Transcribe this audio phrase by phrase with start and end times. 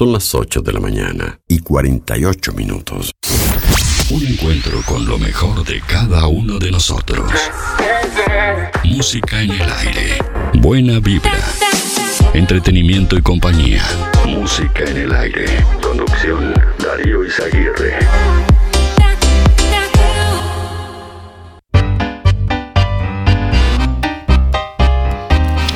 [0.00, 3.12] Son las 8 de la mañana y 48 minutos.
[4.08, 7.30] Un encuentro con lo mejor de cada uno de nosotros.
[8.82, 10.16] Música en el aire.
[10.54, 11.38] Buena vibra.
[12.32, 13.84] Entretenimiento y compañía.
[14.26, 15.44] Música en el aire.
[15.82, 17.98] Conducción Darío Izaguirre.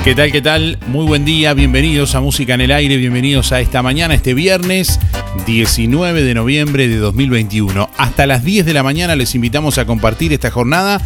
[0.05, 0.31] ¿Qué tal?
[0.33, 0.79] ¿Qué tal?
[0.89, 5.01] Muy buen día, bienvenidos a Música en el Aire, bienvenidos a esta mañana, este viernes
[5.47, 7.89] 19 de noviembre de 2021.
[7.97, 11.01] Hasta las 10 de la mañana les invitamos a compartir esta jornada.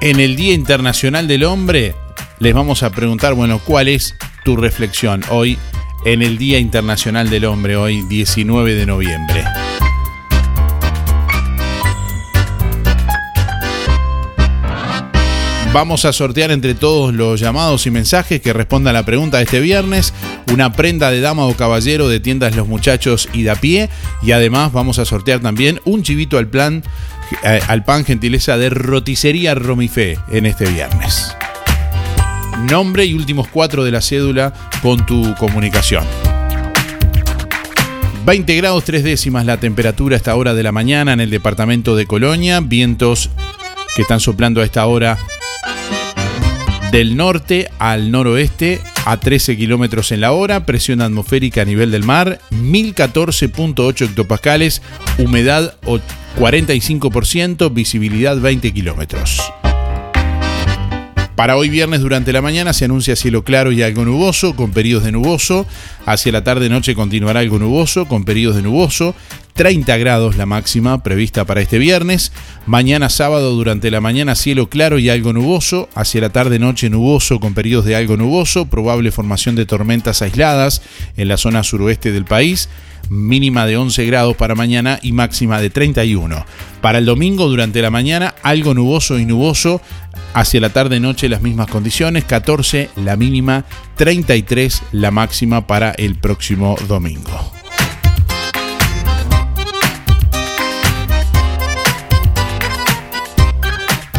[0.00, 1.94] en el Día Internacional del Hombre,
[2.38, 5.58] les vamos a preguntar, bueno, ¿cuál es tu reflexión hoy
[6.04, 9.44] en el Día Internacional del Hombre, hoy 19 de noviembre?
[15.74, 19.42] Vamos a sortear entre todos los llamados y mensajes que respondan a la pregunta de
[19.42, 20.14] este viernes
[20.52, 23.90] una prenda de dama o caballero de tiendas Los Muchachos y de a pie
[24.22, 26.84] y además vamos a sortear también un chivito al plan
[27.42, 31.36] al pan gentileza de Roticería Romifé en este viernes.
[32.70, 36.04] Nombre y últimos cuatro de la cédula con tu comunicación.
[38.24, 41.94] 20 grados 3 décimas la temperatura a esta hora de la mañana en el departamento
[41.94, 42.60] de Colonia.
[42.60, 43.30] Vientos
[43.94, 45.18] que están soplando a esta hora
[46.94, 52.04] del norte al noroeste a 13 kilómetros en la hora, presión atmosférica a nivel del
[52.04, 54.80] mar, 1014.8 hectopascales,
[55.18, 55.74] humedad
[56.38, 59.42] 45%, visibilidad 20 kilómetros.
[61.36, 65.02] Para hoy viernes durante la mañana se anuncia cielo claro y algo nuboso, con periodos
[65.02, 65.66] de nuboso.
[66.06, 69.16] Hacia la tarde-noche continuará algo nuboso, con periodos de nuboso.
[69.54, 72.30] 30 grados la máxima prevista para este viernes.
[72.66, 75.88] Mañana sábado durante la mañana cielo claro y algo nuboso.
[75.96, 78.66] Hacia la tarde-noche nuboso con periodos de algo nuboso.
[78.66, 80.82] Probable formación de tormentas aisladas
[81.16, 82.68] en la zona suroeste del país
[83.14, 86.44] mínima de 11 grados para mañana y máxima de 31.
[86.80, 89.80] Para el domingo durante la mañana algo nuboso y nuboso,
[90.34, 93.64] hacia la tarde-noche las mismas condiciones, 14 la mínima,
[93.96, 97.52] 33 la máxima para el próximo domingo.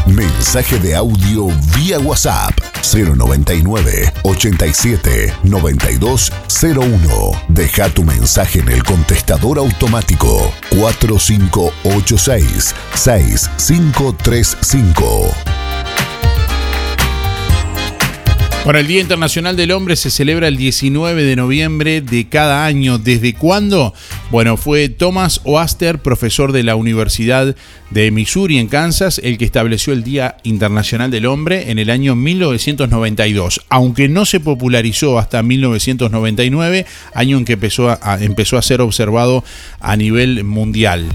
[0.07, 7.31] Mensaje de audio vía WhatsApp 099 87 9201.
[7.47, 15.64] Deja tu mensaje en el contestador automático 4586 6535.
[18.65, 22.97] Bueno, el Día Internacional del Hombre se celebra el 19 de noviembre de cada año.
[22.97, 23.93] ¿Desde cuándo?
[24.31, 27.55] Bueno, fue Thomas Oaster, profesor de la Universidad
[27.91, 32.15] de Missouri en Kansas, el que estableció el Día Internacional del Hombre en el año
[32.15, 33.61] 1992.
[33.69, 39.43] Aunque no se popularizó hasta 1999, año en que empezó a, empezó a ser observado
[39.79, 41.05] a nivel mundial.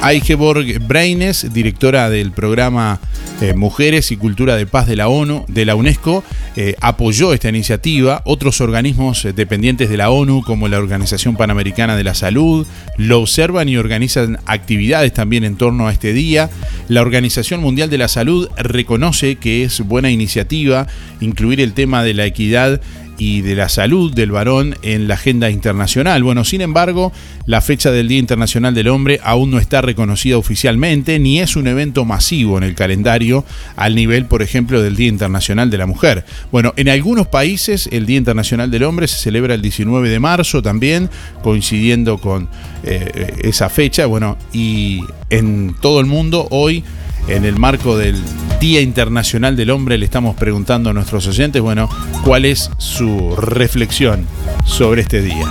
[0.00, 3.00] Aigeborg Breines, directora del programa
[3.40, 6.22] eh, Mujeres y Cultura de Paz de la ONU, de la UNESCO,
[6.56, 8.22] eh, apoyó esta iniciativa.
[8.24, 12.66] Otros organismos eh, dependientes de la ONU, como la Organización Panamericana de la Salud,
[12.96, 16.48] lo observan y organizan actividades también en torno a este día.
[16.88, 20.86] La Organización Mundial de la Salud reconoce que es buena iniciativa
[21.20, 22.80] incluir el tema de la equidad
[23.18, 26.22] y de la salud del varón en la agenda internacional.
[26.22, 27.12] Bueno, sin embargo,
[27.46, 31.66] la fecha del Día Internacional del Hombre aún no está reconocida oficialmente, ni es un
[31.66, 33.44] evento masivo en el calendario
[33.76, 36.24] al nivel, por ejemplo, del Día Internacional de la Mujer.
[36.52, 40.62] Bueno, en algunos países el Día Internacional del Hombre se celebra el 19 de marzo
[40.62, 41.10] también,
[41.42, 42.48] coincidiendo con
[42.84, 44.06] eh, esa fecha.
[44.06, 45.00] Bueno, y
[45.30, 46.84] en todo el mundo hoy
[47.28, 48.16] en el marco del
[48.60, 51.88] Día Internacional del Hombre le estamos preguntando a nuestros oyentes, bueno,
[52.24, 54.26] cuál es su reflexión
[54.64, 55.46] sobre este día.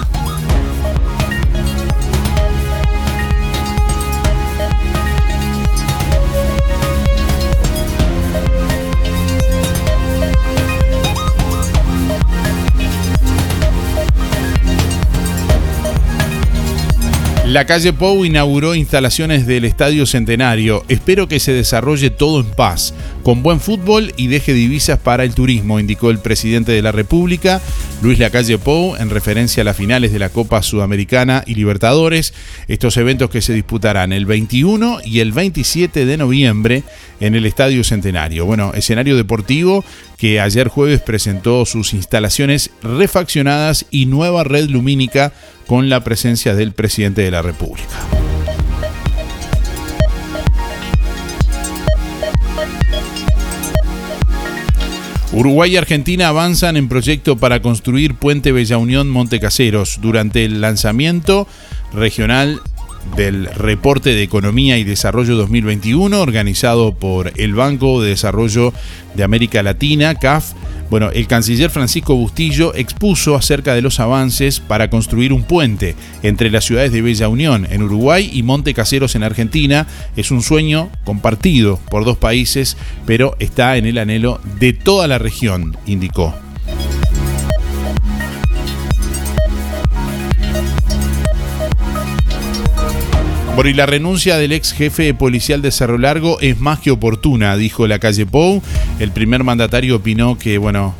[17.48, 20.84] La calle Pou inauguró instalaciones del Estadio Centenario.
[20.90, 22.94] Espero que se desarrolle todo en paz.
[23.28, 27.60] con buen fútbol y deje divisas para el turismo, indicó el presidente de la República,
[28.02, 32.34] Luis Lacalle Pou, en referencia a las finales de la Copa Sudamericana y Libertadores,
[32.70, 36.84] estos eventos que se disputarán el 21 y el 27 de noviembre
[37.20, 38.46] en el Estadio Centenario.
[38.46, 39.84] Bueno, escenario deportivo
[40.18, 45.32] que ayer jueves presentó sus instalaciones refaccionadas y nueva red lumínica
[45.68, 47.86] con la presencia del presidente de la República.
[55.34, 60.00] Uruguay y Argentina avanzan en proyecto para construir Puente Bella Unión Montecaseros.
[60.02, 61.48] Durante el lanzamiento
[61.94, 62.62] regional
[63.16, 68.74] del Reporte de Economía y Desarrollo 2021, organizado por el Banco de Desarrollo
[69.16, 70.54] de América Latina, CAF,
[70.90, 76.50] bueno, el canciller Francisco Bustillo expuso acerca de los avances para construir un puente entre
[76.50, 79.86] las ciudades de Bella Unión en Uruguay y Monte Caseros en Argentina.
[80.16, 85.18] Es un sueño compartido por dos países, pero está en el anhelo de toda la
[85.18, 86.34] región, indicó.
[93.58, 97.58] Por y la renuncia del ex jefe policial de Cerro Largo es más que oportuna,
[97.58, 98.62] dijo la calle Pou.
[99.00, 100.94] El primer mandatario opinó que, bueno,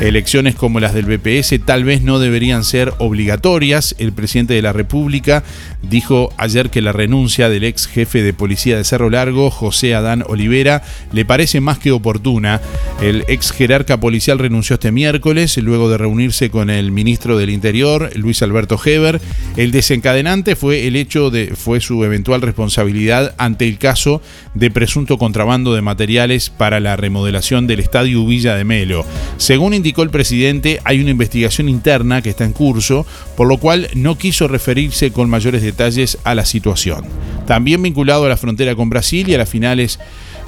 [0.00, 3.94] Elecciones como las del BPS tal vez no deberían ser obligatorias.
[3.98, 5.44] El presidente de la República
[5.82, 10.24] dijo ayer que la renuncia del ex jefe de policía de Cerro Largo, José Adán
[10.26, 10.82] Olivera,
[11.12, 12.62] le parece más que oportuna.
[13.02, 18.10] El ex jerarca policial renunció este miércoles luego de reunirse con el ministro del Interior,
[18.14, 19.20] Luis Alberto Heber.
[19.58, 24.22] El desencadenante fue el hecho de fue su eventual responsabilidad ante el caso
[24.54, 29.04] de presunto contrabando de materiales para la remodelación del Estadio Villa de Melo.
[29.36, 33.06] Según indicó el presidente, hay una investigación interna que está en curso,
[33.36, 37.04] por lo cual no quiso referirse con mayores detalles a la situación.
[37.46, 39.98] También vinculado a la frontera con Brasil y a las finales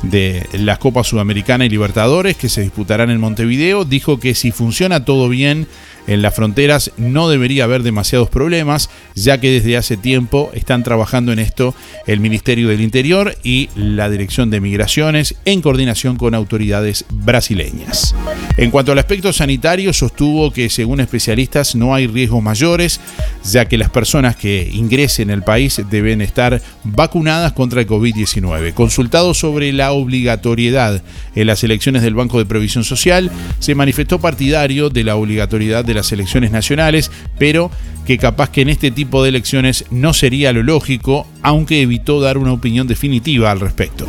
[0.02, 5.04] de las Copas Sudamericana y Libertadores que se disputarán en Montevideo, dijo que si funciona
[5.04, 5.66] todo bien,
[6.06, 11.32] en las fronteras no debería haber demasiados problemas, ya que desde hace tiempo están trabajando
[11.32, 11.74] en esto
[12.06, 18.14] el Ministerio del Interior y la Dirección de Migraciones en coordinación con autoridades brasileñas.
[18.56, 23.00] En cuanto al aspecto sanitario, sostuvo que según especialistas no hay riesgos mayores,
[23.44, 28.74] ya que las personas que ingresen al país deben estar vacunadas contra el COVID-19.
[28.74, 31.02] Consultado sobre la obligatoriedad
[31.34, 35.91] en las elecciones del Banco de Previsión Social, se manifestó partidario de la obligatoriedad de
[35.94, 37.70] las elecciones nacionales, pero
[38.06, 42.38] que capaz que en este tipo de elecciones no sería lo lógico, aunque evitó dar
[42.38, 44.06] una opinión definitiva al respecto.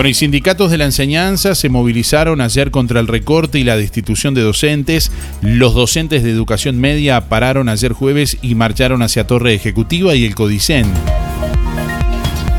[0.00, 4.32] Bueno, y sindicatos de la enseñanza se movilizaron ayer contra el recorte y la destitución
[4.32, 5.12] de docentes.
[5.42, 10.34] Los docentes de educación media pararon ayer jueves y marcharon hacia Torre Ejecutiva y el
[10.34, 10.86] Codicen.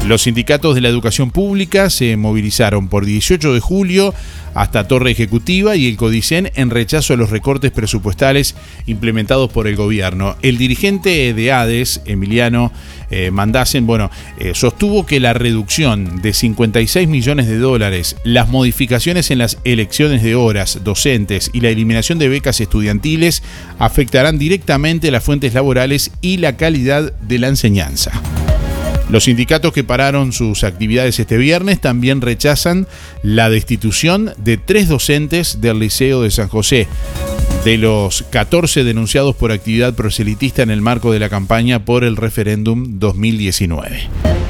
[0.08, 4.16] Los sindicatos de la educación pública se movilizaron por 18 de julio
[4.56, 8.56] hasta Torre Ejecutiva y el Codicen en rechazo a los recortes presupuestales
[8.88, 10.36] implementados por el gobierno.
[10.42, 12.72] El dirigente de ADES, Emiliano
[13.12, 14.10] eh, Mandasen, bueno,
[14.40, 20.24] eh, sostuvo que la reducción de 56 millones de dólares, las modificaciones en las elecciones
[20.24, 23.44] de horas docentes y la eliminación de becas estudiantiles
[23.78, 28.12] afectarán directamente las fuentes laborales y la calidad de la enseñanza.
[29.12, 32.88] Los sindicatos que pararon sus actividades este viernes también rechazan
[33.24, 36.88] la destitución de tres docentes del Liceo de San José,
[37.66, 42.16] de los 14 denunciados por actividad proselitista en el marco de la campaña por el
[42.16, 44.41] referéndum 2019.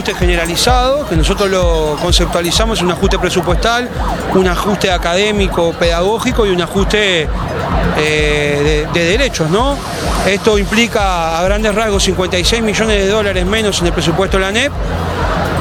[0.00, 3.86] Ajuste generalizado, que nosotros lo conceptualizamos, un ajuste presupuestal,
[4.34, 7.28] un ajuste académico, pedagógico y un ajuste
[7.98, 9.76] eh, de, derechos, ¿no?
[10.26, 14.52] Esto implica a grandes rasgos 56 millones de dólares menos en el presupuesto de la
[14.52, 14.72] NEP,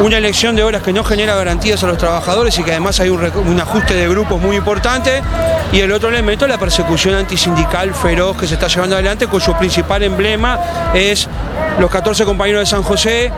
[0.01, 3.09] una elección de horas que no genera garantías a los trabajadores y que además hay
[3.09, 5.21] un, ajuste de grupos muy importante,
[5.71, 9.57] y el otro elemento es la persecución antisindical feroz que se está llevando adelante, cuyo
[9.57, 10.59] principal emblema
[10.93, 11.27] es
[11.79, 13.31] los 14 compañeros de San José,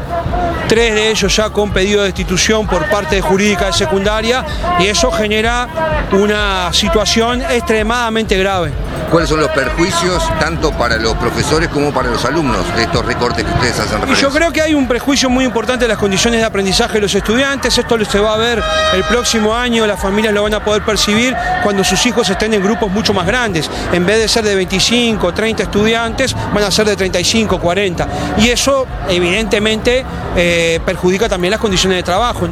[0.68, 4.46] tres de ellos ya con pedido de destitución por parte de jurídica de secundaria
[4.80, 5.68] y eso genera
[6.12, 8.72] una situación extremadamente grave.
[9.12, 13.44] ¿Cuáles son los perjuicios tanto para los profesores como para los alumnos de estos recortes
[13.44, 14.26] que ustedes hacen referencia?
[14.26, 17.16] Yo creo que hay un prejuicio muy importante de las condiciones de aprendizaje de los
[17.16, 18.62] estudiantes, esto se va a ver
[18.94, 22.62] el próximo año, las familias lo van a poder percibir cuando sus hijos estén en
[22.62, 26.88] grupos mucho más grandes, en vez de ser de 25, 30 estudiantes, van a ser
[26.88, 28.08] de 35, 40.
[28.40, 30.04] Y eso evidentemente
[30.36, 32.50] eh, perjudica también las condiciones de trabajo.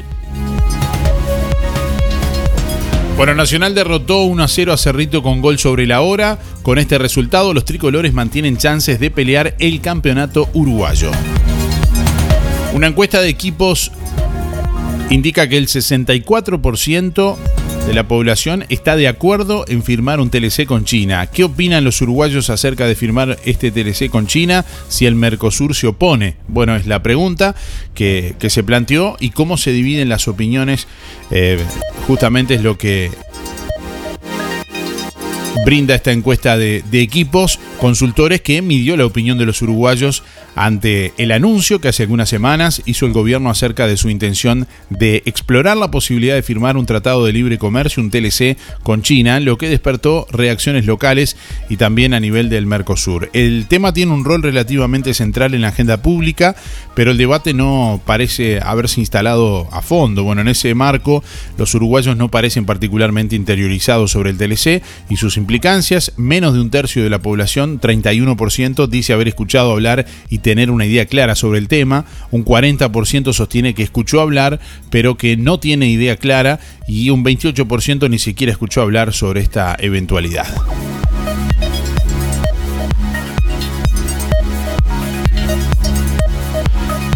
[3.18, 6.40] Bueno, Nacional derrotó 1 a 0 a Cerrito con gol sobre la hora.
[6.64, 11.12] Con este resultado, los tricolores mantienen chances de pelear el campeonato uruguayo.
[12.80, 13.92] Una encuesta de equipos
[15.10, 17.36] indica que el 64%
[17.86, 21.28] de la población está de acuerdo en firmar un TLC con China.
[21.28, 25.88] ¿Qué opinan los uruguayos acerca de firmar este TLC con China si el Mercosur se
[25.88, 26.38] opone?
[26.48, 27.54] Bueno, es la pregunta
[27.94, 30.88] que, se planteó y cómo se dividen las opiniones.
[31.32, 31.62] Eh,
[32.08, 33.12] justamente es lo que
[35.66, 40.24] brinda esta encuesta de, equipos consultores que midió la opinión de los uruguayos
[40.60, 45.24] ante el anuncio que hace algunas semanas hizo el gobierno acerca de su intención de
[45.26, 49.58] explorar la posibilidad de firmar un tratado de libre comercio, un TLC, con China, lo
[49.58, 51.38] que despertó reacciones locales
[51.70, 53.30] y también a nivel del Mercosur.
[53.32, 56.58] El tema tiene un rol relativamente central en la agenda pública,
[56.94, 60.26] pero el debate no parece haberse instalado a fondo.
[60.26, 61.24] Bueno, en ese marco,
[61.58, 66.12] los uruguayos no parecen particularmente interiorizados sobre el TLC y sus implicancias.
[66.18, 70.88] Menos de un tercio de la población, 31%, dice haber escuchado hablar y tener una
[70.88, 72.06] idea clara sobre el tema.
[72.32, 76.60] Un 40% sostiene que escuchó hablar, pero que no tiene idea clara.
[76.88, 80.48] Y un 28% ni siquiera escuchó hablar sobre esta eventualidad.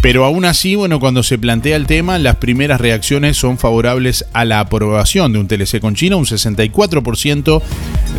[0.00, 4.44] Pero aún así, bueno, cuando se plantea el tema, las primeras reacciones son favorables a
[4.44, 6.14] la aprobación de un TLC con China.
[6.16, 7.62] Un 64%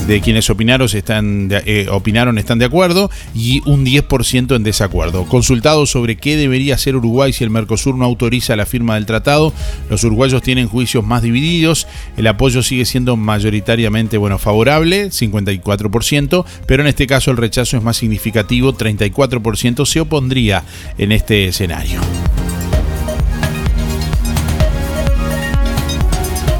[0.07, 5.25] de quienes opinaron están de, eh, opinaron están de acuerdo y un 10% en desacuerdo.
[5.25, 9.53] Consultados sobre qué debería hacer Uruguay si el Mercosur no autoriza la firma del tratado,
[9.89, 11.87] los uruguayos tienen juicios más divididos.
[12.17, 17.83] El apoyo sigue siendo mayoritariamente bueno, favorable, 54%, pero en este caso el rechazo es
[17.83, 20.63] más significativo, 34% se opondría
[20.97, 22.01] en este escenario.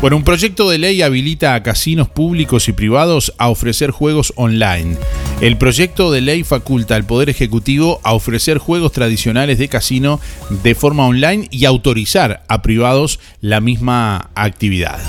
[0.02, 4.98] Bueno, un proyecto de ley habilita a casinos públicos y privados a ofrecer juegos online.
[5.42, 10.20] El proyecto de ley faculta al Poder Ejecutivo a ofrecer juegos tradicionales de casino
[10.64, 15.00] de forma online y autorizar a privados la misma actividad.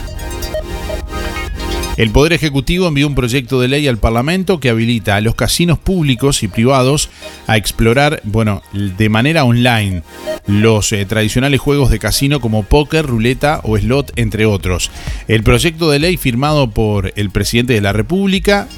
[1.96, 5.78] El Poder Ejecutivo envió un proyecto de ley al Parlamento que habilita a los casinos
[5.78, 7.08] públicos y privados
[7.46, 10.02] a explorar, bueno, de manera online
[10.46, 14.90] los eh, tradicionales juegos de casino como póker, ruleta o slot, entre otros.
[15.26, 18.68] El proyecto de ley firmado por el presidente de la República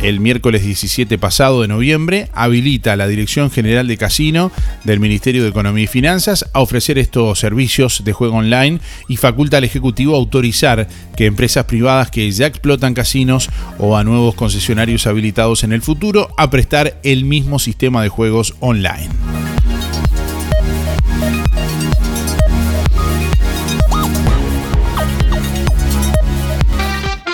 [0.00, 4.52] el miércoles 17 pasado de noviembre, habilita a la Dirección General de Casino
[4.84, 9.56] del Ministerio de Economía y Finanzas a ofrecer estos servicios de juego online y faculta
[9.56, 10.86] al Ejecutivo a autorizar
[11.16, 16.28] que empresas privadas que ya explotan casinos o a nuevos concesionarios habilitados en el futuro
[16.36, 19.45] a prestar el mismo sistema de juegos online.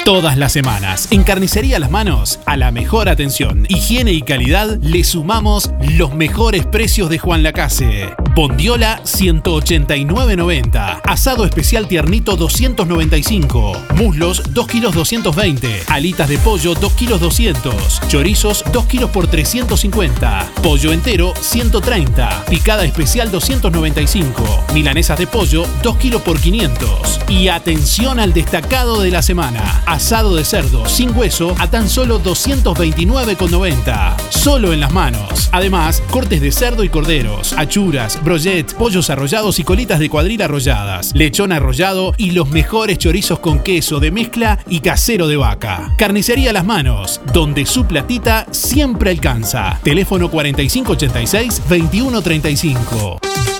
[0.04, 5.04] Todas las semanas, en Carnicería Las Manos, a la mejor atención, higiene y calidad, le
[5.04, 8.12] sumamos los mejores precios de Juan Lacase.
[8.34, 11.02] Bondiola 189.90.
[11.04, 13.72] Asado especial tiernito 295.
[13.94, 15.82] Muslos 2 kilos 220.
[15.88, 18.00] Alitas de pollo 2 kilos 200.
[18.08, 20.50] Chorizos 2 kilos por 350.
[20.62, 22.46] Pollo entero 130.
[22.46, 24.64] Picada especial 295.
[24.72, 27.20] Milanesas de pollo 2 kilos por 500.
[27.28, 32.22] Y atención al destacado de la semana asado de cerdo sin hueso a tan solo
[32.22, 34.16] 229,90.
[34.30, 35.48] Solo en las manos.
[35.52, 41.12] Además, cortes de cerdo y corderos, achuras, brochets, pollos arrollados y colitas de cuadril arrolladas,
[41.14, 45.94] lechón arrollado y los mejores chorizos con queso de mezcla y casero de vaca.
[45.98, 49.78] Carnicería Las Manos, donde su platita siempre alcanza.
[49.82, 53.51] Teléfono 4586 2135.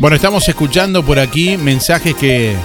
[0.00, 2.56] Bueno, estamos escuchando por aquí mensajes que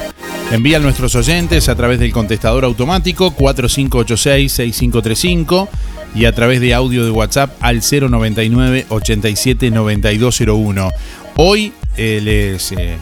[0.51, 5.67] envían nuestros oyentes a través del contestador automático 4586-6535.
[6.15, 10.89] y a través de audio de WhatsApp al 099 87 9201.
[11.35, 12.95] Hoy eh, les eh,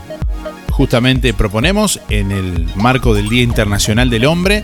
[0.72, 4.64] justamente proponemos, en el marco del Día Internacional del Hombre,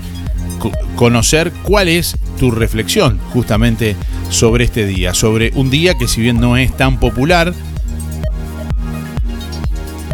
[0.96, 3.96] conocer cuál es tu reflexión justamente
[4.32, 7.54] sobre este día, sobre un día que si bien no es tan popular,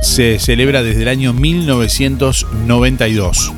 [0.06, 3.52] se celebra desde el año 1992.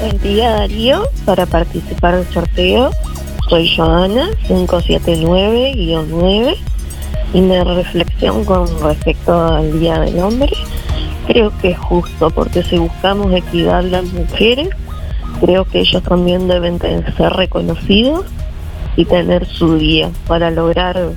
[0.00, 2.92] Buen día Darío, para participar del sorteo
[3.48, 6.56] soy Joana 579-9
[7.34, 10.52] y mi reflexión con respecto al Día del Hombre
[11.26, 14.68] creo que es justo porque si buscamos equidad las mujeres
[15.40, 18.26] creo que ellos también deben ser reconocidos
[18.96, 21.16] y tener su día para lograr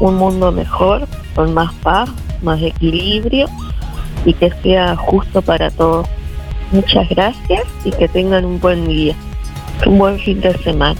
[0.00, 2.10] un mundo mejor, con más paz,
[2.42, 3.46] más equilibrio
[4.24, 6.06] y que sea justo para todos.
[6.72, 9.14] Muchas gracias y que tengan un buen día,
[9.86, 10.98] un buen fin de semana.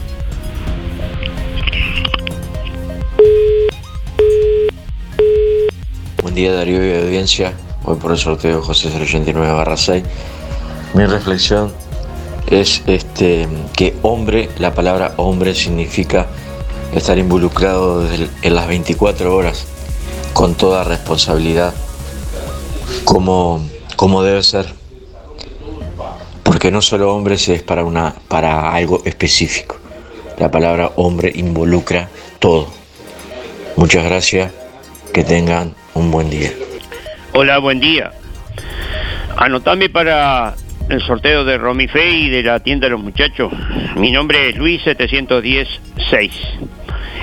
[6.23, 7.55] Buen día Darío y audiencia,
[7.85, 10.05] hoy por el sorteo José 089 barra 6.
[10.95, 11.73] Mi reflexión
[12.51, 16.27] es este, que hombre, la palabra hombre significa
[16.95, 19.67] estar involucrado en las 24 horas
[20.33, 21.75] con toda responsabilidad,
[23.05, 24.67] como, como debe ser.
[26.43, 29.77] Porque no solo hombre es para, una, para algo específico.
[30.39, 32.69] La palabra hombre involucra todo.
[33.77, 34.53] Muchas gracias,
[35.13, 36.53] que tengan un buen día.
[37.33, 38.13] Hola, buen día.
[39.37, 40.55] Anotame para
[40.89, 43.53] el sorteo de Romife y de la tienda de los muchachos.
[43.97, 46.31] Mi nombre es Luis 710-6.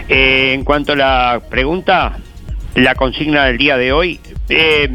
[0.09, 2.17] Eh, en cuanto a la pregunta,
[2.75, 4.89] la consigna del día de hoy, eh,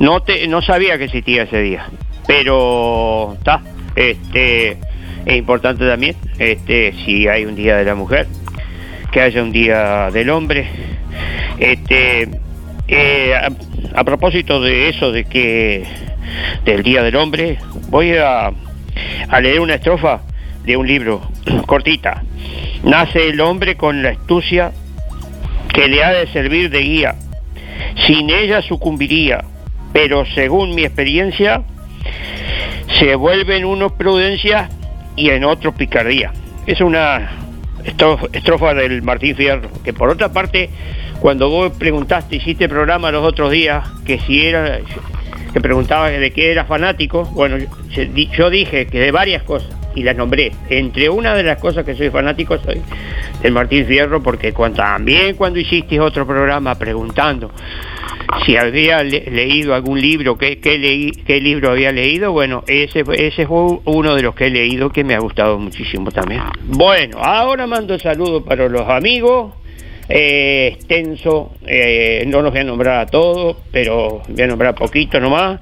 [0.00, 1.86] no, te, no sabía que existía ese día,
[2.26, 3.62] pero está,
[3.96, 4.72] este,
[5.24, 8.26] es importante también, este, si hay un día de la mujer,
[9.12, 10.68] que haya un día del hombre,
[11.58, 12.28] este,
[12.88, 13.34] eh,
[13.94, 15.84] a, propósito de eso, de que
[16.66, 17.58] del día del hombre,
[17.88, 18.50] voy a,
[19.28, 20.20] a leer una estrofa
[20.64, 21.20] de un libro
[21.66, 22.22] cortita
[22.84, 24.72] Nace el hombre con la astucia
[25.72, 27.14] que le ha de servir de guía.
[28.06, 29.42] Sin ella sucumbiría,
[29.92, 31.62] pero según mi experiencia,
[32.98, 34.68] se vuelve en uno prudencia
[35.16, 36.32] y en otro picardía.
[36.66, 37.30] Es una
[38.32, 40.68] estrofa del Martín Fierro, que por otra parte,
[41.20, 44.78] cuando vos preguntaste, hiciste programa los otros días, que si era,
[45.54, 47.56] que preguntaba de qué era fanático, bueno,
[48.36, 50.52] yo dije que de varias cosas y las nombré.
[50.68, 52.80] Entre una de las cosas que soy fanático soy
[53.42, 57.50] del Martín Fierro, porque cuando, también cuando hiciste otro programa preguntando
[58.44, 63.46] si había leído algún libro, qué, qué, leí, qué libro había leído, bueno, ese, ese
[63.46, 66.42] fue uno de los que he leído que me ha gustado muchísimo también.
[66.64, 69.54] Bueno, ahora mando saludos para los amigos.
[70.08, 75.18] Eh, extenso, eh, no los voy a nombrar a todos, pero voy a nombrar poquito
[75.18, 75.60] nomás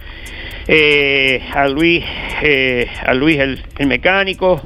[0.69, 2.05] eh, a Luis,
[2.43, 4.61] eh, a Luis el, mecánico,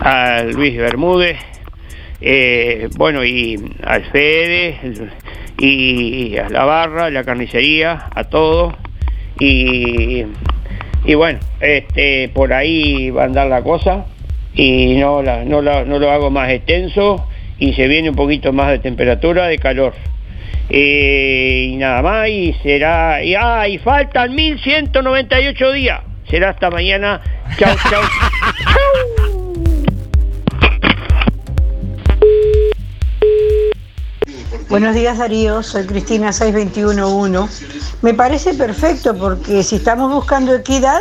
[0.00, 1.38] a Luis Bermúdez,
[2.20, 4.78] eh, bueno, y al Fede,
[5.58, 8.74] y a la barra, la carnicería, a todos,
[9.38, 10.24] y,
[11.14, 14.06] bueno, este, por ahí va a andar la cosa,
[14.54, 18.78] y no, la, no lo hago más extenso, y se viene un poquito más de
[18.78, 19.94] temperatura, de calor.
[20.70, 23.22] Eh, y nada más, y será.
[23.22, 26.00] Y, ah, y faltan 1198 días.
[26.28, 27.20] Será hasta mañana.
[27.58, 28.02] Chau, chau.
[34.74, 37.64] Buenos días Darío, soy Cristina 6211.
[38.02, 41.00] Me parece perfecto porque si estamos buscando equidad,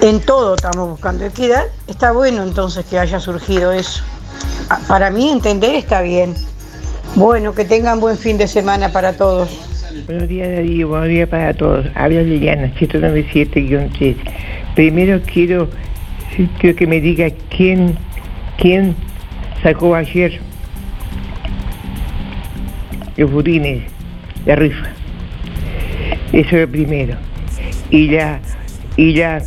[0.00, 4.02] en todo estamos buscando equidad, está bueno entonces que haya surgido eso.
[4.70, 6.34] Ah, para mí entender está bien.
[7.14, 9.50] Bueno, que tengan buen fin de semana para todos.
[10.06, 10.88] Buenos días, Darío.
[10.88, 11.86] Buenos días para todos.
[11.94, 14.16] Habla Liliana, 197-3.
[14.74, 15.68] Primero quiero,
[16.58, 17.98] quiero que me diga quién,
[18.56, 18.96] quién
[19.62, 20.40] sacó ayer
[23.18, 23.82] los budines,
[24.46, 24.86] la rifa.
[26.32, 27.16] Eso es lo primero.
[27.90, 28.40] Y la,
[28.96, 29.42] y la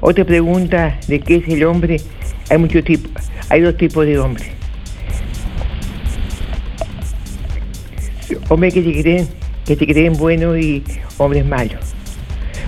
[0.00, 1.98] otra pregunta de qué es el hombre,
[2.50, 3.12] hay muchos tipos,
[3.48, 4.56] hay dos tipos de hombres
[8.48, 9.28] hombres que se creen,
[9.64, 10.82] que se creen buenos y
[11.18, 11.94] hombres malos.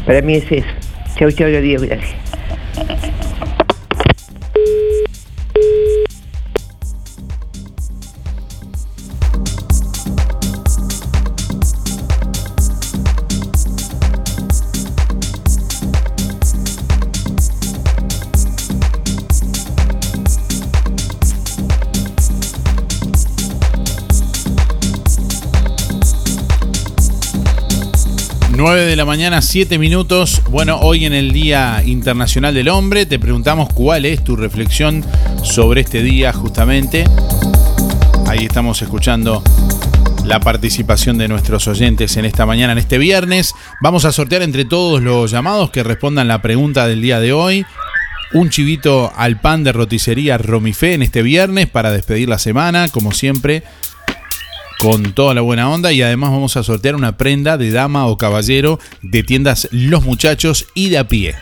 [0.07, 0.67] Para mí es eso.
[1.19, 2.17] Chau, chau, adiós, gracias.
[28.99, 30.43] La mañana, 7 minutos.
[30.51, 35.05] Bueno, hoy en el Día Internacional del Hombre te preguntamos cuál es tu reflexión
[35.45, 37.05] sobre este día justamente.
[38.27, 39.45] Ahí estamos escuchando
[40.25, 43.55] la participación de nuestros oyentes en esta mañana, en este viernes.
[43.81, 47.65] Vamos a sortear entre todos los llamados que respondan la pregunta del día de hoy.
[48.33, 53.13] Un chivito al pan de roticería Romifé en este viernes para despedir la semana, como
[53.13, 53.63] siempre
[54.79, 58.17] con toda la buena onda y además vamos a sortear una prenda de dama o
[58.17, 61.35] caballero de tiendas Los Muchachos y de a pie.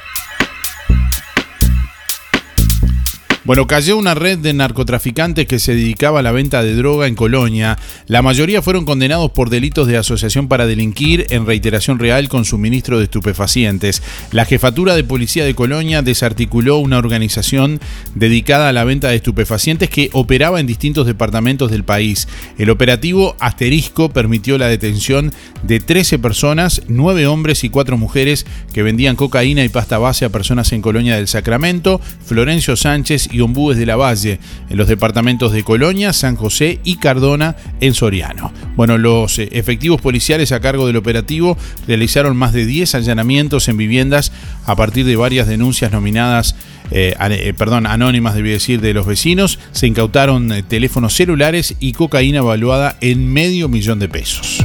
[3.47, 7.15] Bueno, cayó una red de narcotraficantes que se dedicaba a la venta de droga en
[7.15, 7.79] Colonia.
[8.09, 12.99] La mayoría fueron condenados por delitos de asociación para delinquir en reiteración real con suministro
[12.99, 14.03] de estupefacientes.
[14.33, 17.79] La jefatura de policía de Colonia desarticuló una organización
[18.17, 22.27] dedicada a la venta de estupefacientes que operaba en distintos departamentos del país.
[22.59, 25.33] El operativo Asterisco permitió la detención
[25.63, 30.31] de 13 personas, 9 hombres y 4 mujeres que vendían cocaína y pasta base a
[30.31, 35.53] personas en Colonia del Sacramento, Florencio Sánchez y Ombúes de la Valle, en los departamentos
[35.53, 38.53] de Colonia, San José y Cardona, en Soriano.
[38.77, 43.77] Bueno, los eh, efectivos policiales a cargo del operativo realizaron más de 10 allanamientos en
[43.77, 44.33] viviendas
[44.66, 46.57] a partir de varias denuncias nominadas
[46.90, 49.59] eh, eh, perdón, anónimas, decir, de los vecinos.
[49.72, 54.64] Se incautaron teléfonos celulares y cocaína evaluada en medio millón de pesos.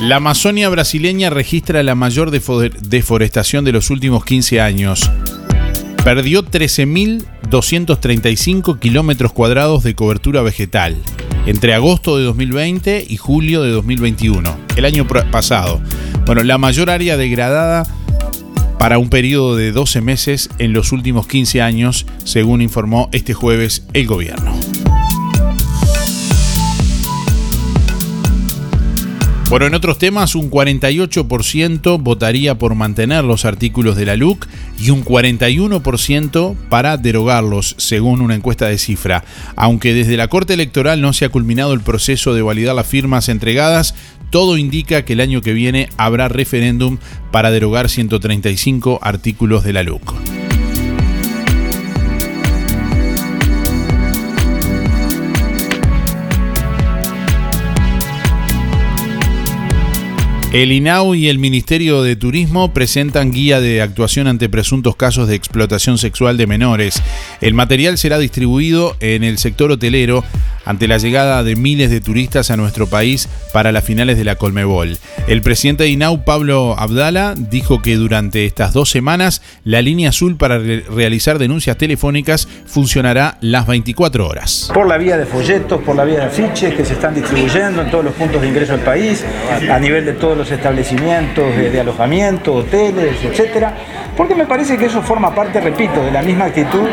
[0.00, 5.10] La Amazonia brasileña registra la mayor deforestación de los últimos 15 años.
[6.02, 10.96] Perdió 13.235 kilómetros cuadrados de cobertura vegetal
[11.44, 15.82] entre agosto de 2020 y julio de 2021, el año pasado.
[16.24, 17.86] Bueno, la mayor área degradada
[18.78, 23.84] para un periodo de 12 meses en los últimos 15 años, según informó este jueves
[23.92, 24.58] el gobierno.
[29.50, 34.46] Bueno, en otros temas, un 48% votaría por mantener los artículos de la LUC
[34.78, 39.24] y un 41% para derogarlos, según una encuesta de cifra.
[39.56, 43.28] Aunque desde la Corte Electoral no se ha culminado el proceso de validar las firmas
[43.28, 43.96] entregadas,
[44.30, 46.98] todo indica que el año que viene habrá referéndum
[47.32, 50.39] para derogar 135 artículos de la LUC.
[60.52, 65.36] El INAU y el Ministerio de Turismo presentan guía de actuación ante presuntos casos de
[65.36, 67.00] explotación sexual de menores.
[67.40, 70.24] El material será distribuido en el sector hotelero
[70.64, 74.36] ante la llegada de miles de turistas a nuestro país para las finales de la
[74.36, 74.98] Colmebol.
[75.26, 80.36] El presidente de INAU, Pablo Abdala, dijo que durante estas dos semanas la línea azul
[80.36, 84.70] para realizar denuncias telefónicas funcionará las 24 horas.
[84.72, 87.90] Por la vía de folletos, por la vía de afiches que se están distribuyendo en
[87.90, 89.24] todos los puntos de ingreso del país,
[89.70, 93.74] a nivel de todos los establecimientos de alojamiento, hoteles, etcétera
[94.20, 96.86] porque me parece que eso forma parte, repito, de la misma actitud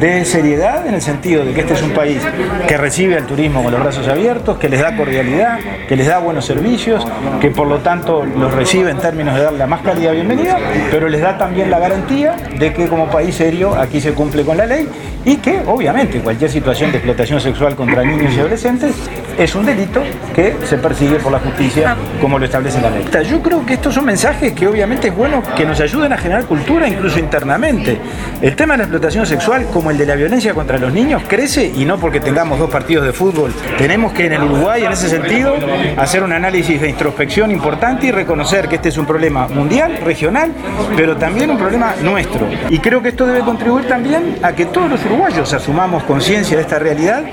[0.00, 2.22] de seriedad en el sentido de que este es un país
[2.66, 6.18] que recibe al turismo con los brazos abiertos, que les da cordialidad, que les da
[6.18, 7.06] buenos servicios,
[7.40, 10.58] que por lo tanto los recibe en términos de darle la más calidad bienvenida,
[10.90, 14.56] pero les da también la garantía de que como país serio aquí se cumple con
[14.56, 14.88] la ley
[15.24, 18.94] y que obviamente cualquier situación de explotación sexual contra niños y adolescentes
[19.38, 20.02] es un delito
[20.34, 23.04] que se persigue por la justicia como lo establece la ley.
[23.28, 26.44] Yo creo que estos son mensajes que obviamente es bueno que nos ayuden a generar
[26.46, 27.98] cultura incluso internamente.
[28.40, 31.72] El tema de la explotación sexual como el de la violencia contra los niños crece
[31.74, 33.52] y no porque tengamos dos partidos de fútbol.
[33.78, 35.54] Tenemos que en el Uruguay en ese sentido
[35.96, 40.52] hacer un análisis de introspección importante y reconocer que este es un problema mundial, regional,
[40.96, 42.48] pero también un problema nuestro.
[42.68, 46.62] Y creo que esto debe contribuir también a que todos los uruguayos asumamos conciencia de
[46.62, 47.24] esta realidad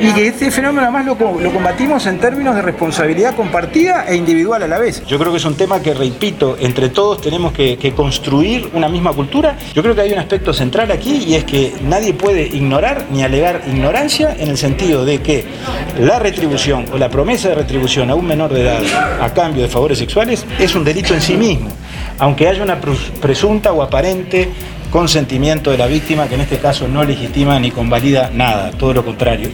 [0.00, 4.62] y que este fenómeno además lo, lo combatimos en términos de responsabilidad compartida e individual
[4.62, 5.04] a la vez.
[5.06, 8.88] Yo creo que es un tema que, repito, entre todos tenemos que, que construir una
[8.88, 9.56] misma cultura.
[9.74, 13.22] Yo creo que hay un aspecto central aquí y es que nadie puede ignorar ni
[13.22, 15.44] alegar ignorancia en el sentido de que
[15.98, 18.80] la retribución o la promesa de retribución a un menor de edad
[19.20, 21.68] a cambio de favores sexuales es un delito en sí mismo,
[22.18, 24.48] aunque haya una presunta o aparente
[24.90, 29.04] consentimiento de la víctima, que en este caso no legitima ni convalida nada, todo lo
[29.04, 29.50] contrario.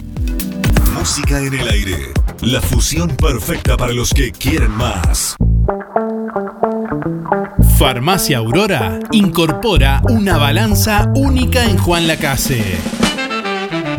[0.93, 1.95] Música en el aire.
[2.41, 5.35] La fusión perfecta para los que quieren más.
[7.77, 12.77] Farmacia Aurora incorpora una balanza única en Juan Lacase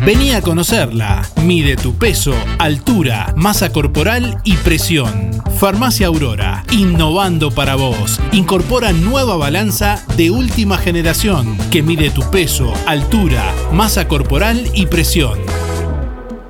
[0.03, 1.21] Vení a conocerla.
[1.43, 5.29] Mide tu peso, altura, masa corporal y presión.
[5.59, 8.19] Farmacia Aurora, innovando para vos.
[8.31, 15.37] Incorpora nueva balanza de última generación que mide tu peso, altura, masa corporal y presión.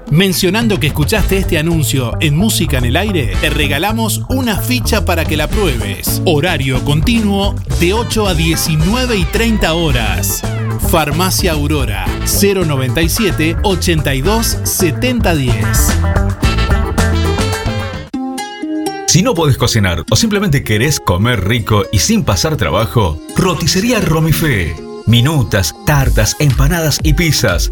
[0.09, 5.25] Mencionando que escuchaste este anuncio en Música en el Aire, te regalamos una ficha para
[5.25, 6.21] que la pruebes.
[6.25, 10.41] Horario continuo de 8 a 19 y 30 horas.
[10.79, 15.65] Farmacia Aurora 097 82 7010.
[19.07, 24.75] Si no podés cocinar o simplemente querés comer rico y sin pasar trabajo, roticería Romifé.
[25.05, 27.71] Minutas, tartas, empanadas y pizzas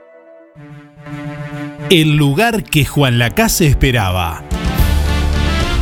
[1.91, 4.45] El lugar que Juan Lacase esperaba.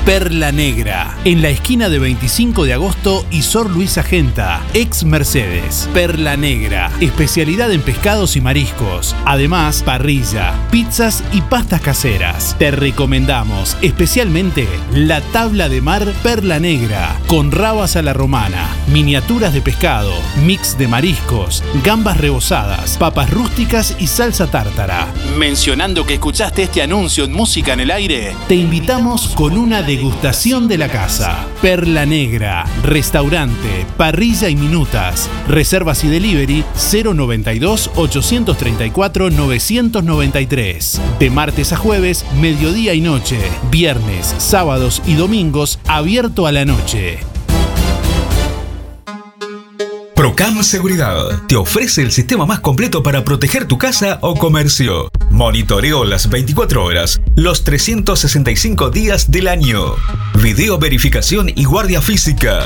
[0.10, 5.88] Perla Negra, en la esquina de 25 de agosto y Sor Luisa Genta, ex Mercedes.
[5.94, 9.16] Perla Negra, especialidad en pescados y mariscos.
[9.26, 12.56] Además, parrilla, pizzas y pastas caseras.
[12.58, 19.54] Te recomendamos especialmente la tabla de mar Perla Negra, con rabas a la romana, miniaturas
[19.54, 25.14] de pescado, mix de mariscos, gambas rebozadas, papas rústicas y salsa tártara.
[25.38, 29.99] Mencionando que escuchaste este anuncio en Música en el Aire, te invitamos con una de
[30.00, 31.46] degustación de la casa.
[31.62, 35.30] Perla Negra, restaurante, parrilla y minutas.
[35.50, 41.02] Reservas y delivery 092 834 993.
[41.20, 43.40] De martes a jueves, mediodía y noche.
[43.70, 47.20] Viernes, sábados y domingos abierto a la noche.
[50.16, 55.10] Procam Seguridad te ofrece el sistema más completo para proteger tu casa o comercio.
[55.40, 59.96] Monitoreo las 24 horas, los 365 días del año.
[60.34, 62.66] Video verificación y guardia física.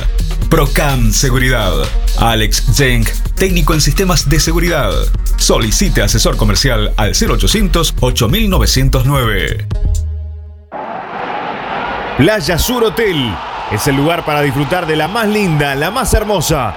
[0.49, 1.71] Procam Seguridad.
[2.17, 4.89] Alex Jenk, técnico en sistemas de seguridad.
[5.37, 9.67] Solicite asesor comercial al 0800 8909.
[12.17, 13.35] Playa Sur Hotel
[13.71, 16.75] es el lugar para disfrutar de la más linda, la más hermosa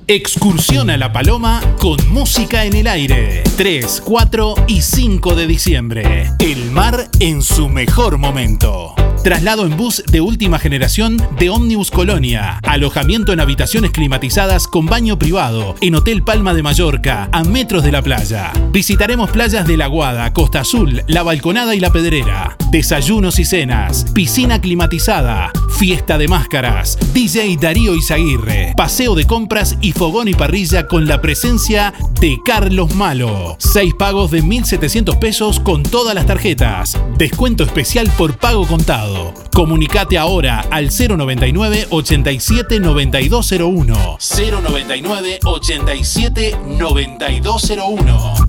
[0.06, 3.42] Excursión a La Paloma con música en el aire.
[3.56, 6.30] 3, 4 y 5 de diciembre.
[6.38, 8.94] El mar en su mejor momento.
[9.22, 12.60] Traslado en bus de última generación de Omnibus Colonia.
[12.62, 17.92] Alojamiento en habitaciones climatizadas con baño privado en Hotel Palma de Mallorca, a metros de
[17.92, 18.52] la playa.
[18.70, 22.56] Visitaremos playas de La Guada, Costa Azul, La Balconada y La Pedrera.
[22.70, 29.92] Desayunos y cenas, piscina climatizada, fiesta de máscaras, DJ Darío Izaguirre, paseo de compras y
[29.92, 33.56] fogón y parrilla con la presencia de Carlos Malo.
[33.58, 36.96] Seis pagos de 1.700 pesos con todas las tarjetas.
[37.16, 39.07] Descuento especial por pago contado.
[39.52, 44.18] Comunicate ahora al 099 87 9201.
[44.18, 48.46] 099 87 9201.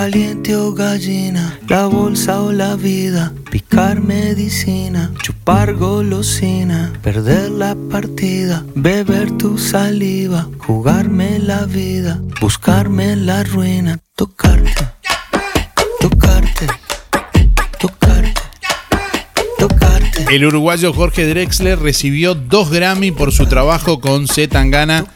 [0.03, 8.65] Valiente patio gallina, la bolsa o la vida, picar medicina, chupar golosina, perder la partida,
[8.75, 14.88] beber tu saliva, jugarme la vida, buscarme la ruina, tocarte,
[16.01, 16.67] tocarte,
[17.79, 18.43] tocarte,
[19.57, 20.35] tocarte.
[20.35, 25.07] El uruguayo Jorge Drexler recibió dos Grammy por su trabajo con Z Tangana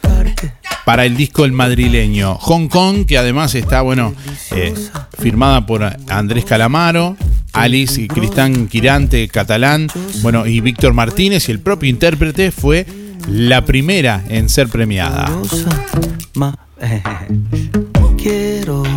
[0.87, 2.35] para el disco El Madrileño.
[2.35, 4.13] Hong Kong, que además está, bueno,
[4.51, 4.73] eh,
[5.19, 7.17] firmada por Andrés Calamaro,
[7.51, 9.89] Alice y Cristán Quirante, catalán,
[10.21, 12.85] bueno, y Víctor Martínez, y el propio intérprete fue
[13.29, 15.29] la primera en ser premiada.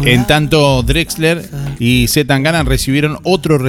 [0.05, 1.48] En tanto, Drexler
[1.79, 3.61] y Z Tangana recibieron otro,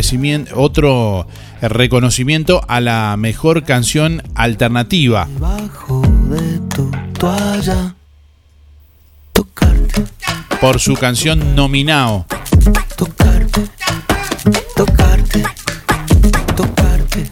[0.56, 1.28] otro
[1.62, 5.28] reconocimiento a la mejor canción alternativa.
[10.62, 12.28] Por su canción Nominao.
[12.96, 13.68] Tocarte,
[14.76, 15.44] tocarte,
[16.56, 17.32] tocarte,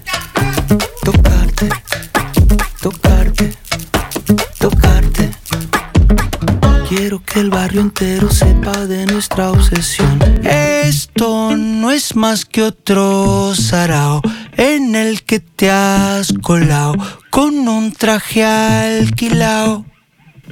[1.04, 1.70] tocarte,
[2.82, 3.54] tocarte,
[4.58, 5.30] tocarte.
[6.90, 10.20] Quiero que el barrio entero sepa de nuestra obsesión.
[10.44, 14.24] Esto no es más que otro sarao
[14.58, 16.96] en el que te has colado
[17.30, 19.86] con un traje alquilado.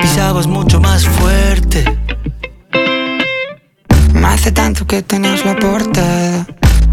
[0.00, 1.84] pisabas mucho más fuerte.
[4.12, 6.46] Me hace tanto que tenías la portada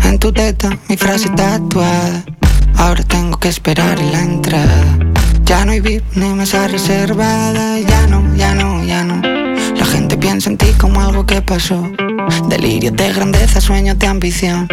[0.03, 2.23] En tu teta, mi frase tatuada.
[2.77, 4.97] Ahora tengo que esperar la entrada.
[5.45, 7.79] Ya no hay VIP ni mesa reservada.
[7.79, 9.21] Ya no, ya no, ya no.
[9.75, 11.89] La gente piensa en ti como algo que pasó.
[12.49, 14.67] Delirio de grandeza, sueño de ambición.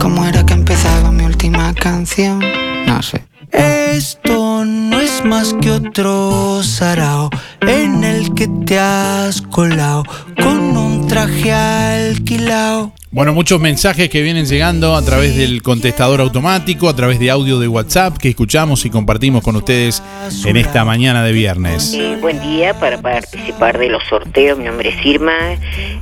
[0.00, 2.40] ¿Cómo era que empezaba mi última canción?
[2.86, 7.28] No sé Esto no es más que otro sarao
[7.60, 10.04] en el que te has colado
[10.42, 12.92] con un traje alquilado.
[13.10, 17.58] Bueno, muchos mensajes que vienen llegando a través del contestador automático, a través de audio
[17.58, 20.02] de WhatsApp que escuchamos y compartimos con ustedes
[20.46, 21.92] en esta mañana de viernes.
[21.92, 24.56] Eh, buen día para participar de los sorteos.
[24.56, 25.36] Mi nombre es Irma,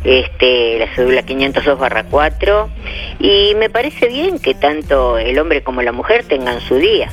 [0.05, 2.71] este, la cédula 502 4
[3.19, 7.11] y me parece bien que tanto el hombre como la mujer tengan su día.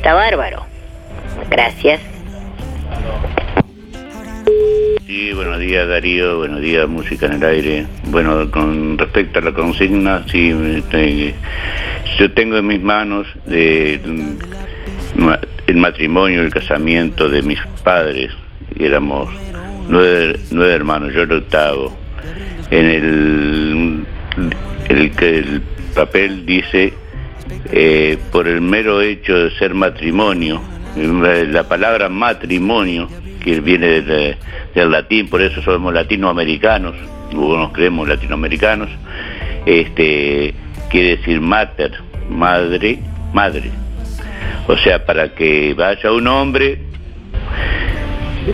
[0.00, 0.64] Está bárbaro.
[1.50, 2.00] Gracias.
[5.06, 7.86] Sí, buenos días Darío, buenos días Música en el Aire.
[8.04, 11.34] Bueno, con respecto a la consigna, sí, este,
[12.18, 14.00] yo tengo en mis manos eh,
[15.66, 18.32] el matrimonio, el casamiento de mis padres.
[18.78, 19.28] Éramos
[19.86, 21.94] nueve, nueve hermanos, yo el octavo.
[22.70, 24.06] En el,
[24.88, 25.62] el, el
[25.94, 26.94] papel dice,
[27.72, 30.60] eh, por el mero hecho de ser matrimonio,
[30.96, 33.08] la palabra matrimonio
[33.42, 34.36] que viene del,
[34.74, 36.94] latín, por eso somos latinoamericanos,
[37.32, 38.88] luego nos creemos latinoamericanos,
[39.66, 40.54] este,
[40.90, 41.92] quiere decir mater,
[42.28, 42.98] madre,
[43.32, 43.70] madre.
[44.66, 46.78] O sea, para que vaya un hombre,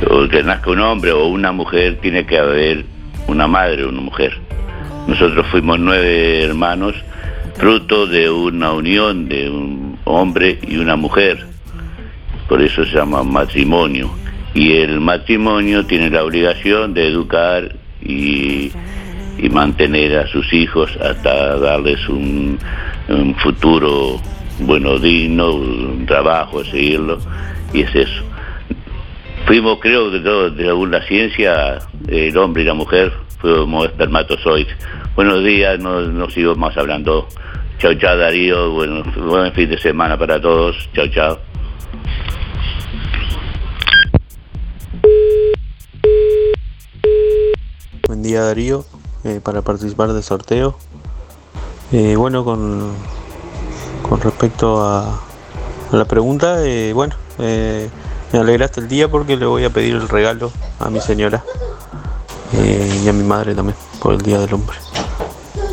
[0.08, 2.84] o que nazca un hombre o una mujer, tiene que haber
[3.26, 4.38] una madre o una mujer.
[5.06, 6.94] Nosotros fuimos nueve hermanos,
[7.58, 11.46] fruto de una unión de un hombre y una mujer.
[12.48, 14.10] Por eso se llama matrimonio
[14.54, 18.70] y el matrimonio tiene la obligación de educar y,
[19.38, 22.58] y mantener a sus hijos hasta darles un,
[23.38, 24.20] futuro
[24.60, 27.18] bueno digno, un trabajo, seguirlo
[27.72, 28.22] y es eso.
[29.46, 34.74] Fuimos creo que todo, de la ciencia el hombre y la mujer fuimos espermatozoides.
[35.14, 37.28] Buenos días, no, no sigo más hablando.
[37.78, 40.88] Chao, chao Darío, bueno, buen fin de semana para todos.
[40.94, 41.38] Chao, chao.
[48.08, 48.86] Buen día Darío,
[49.24, 50.78] eh, para participar del sorteo.
[51.92, 52.94] Eh, bueno, con,
[54.08, 55.20] con respecto a,
[55.92, 60.50] la pregunta, eh, bueno, me alegraste el día porque le voy a pedir el regalo
[60.80, 61.44] a mi señora
[62.54, 64.78] y a mi madre también por el Día del Hombre.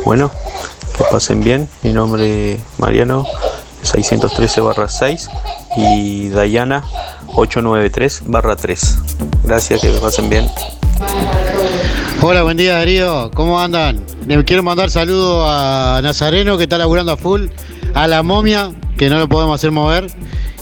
[0.04, 0.30] Bueno,
[0.96, 1.68] que pasen bien.
[1.82, 3.26] Mi nombre es Mariano,
[3.82, 5.30] 613 6
[5.76, 6.84] y Dayana
[7.34, 8.22] 893
[8.60, 8.98] 3.
[9.44, 10.46] Gracias, que me pasen bien.
[12.22, 14.02] Hola, buen día Darío, ¿cómo andan?
[14.26, 17.48] le quiero mandar saludos a Nazareno que está laburando a full,
[17.92, 20.06] a la momia que no lo podemos hacer mover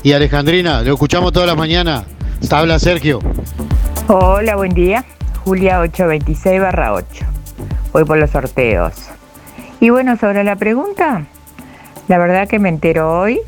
[0.03, 2.05] y a Alejandrina, lo escuchamos todas las mañanas.
[2.51, 3.21] Habla Sergio.
[4.09, 5.05] Hola, buen día.
[5.45, 7.07] Julia 826 barra 8.
[7.93, 8.95] Voy por los sorteos.
[9.83, 11.27] Y bueno, sobre la pregunta,
[12.07, 13.41] la verdad que me entero hoy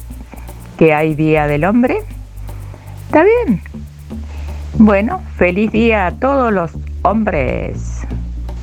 [0.76, 1.98] que hay Día del Hombre.
[3.06, 3.62] Está bien.
[4.76, 6.72] Bueno, feliz día a todos los
[7.02, 8.00] hombres.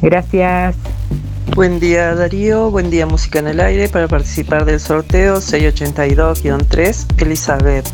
[0.01, 0.76] Gracias.
[1.55, 7.88] Buen día Darío, buen día Música en el Aire para participar del sorteo 682-3, Elizabeth.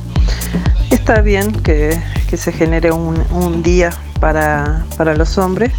[0.90, 1.96] Está bien que,
[2.28, 5.72] que se genere un, un día para, para, los hombres,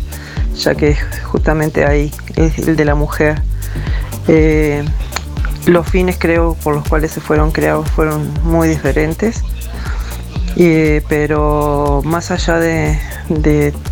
[0.54, 0.94] ya que
[1.24, 3.42] justamente ahí es el de la mujer.
[4.28, 4.84] Eh,
[5.66, 9.42] los fines creo por los cuales se fueron creados fueron muy diferentes,
[10.56, 12.98] eh, pero más allá de,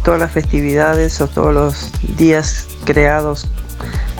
[0.04, 3.48] todas las festividades o todos los días creados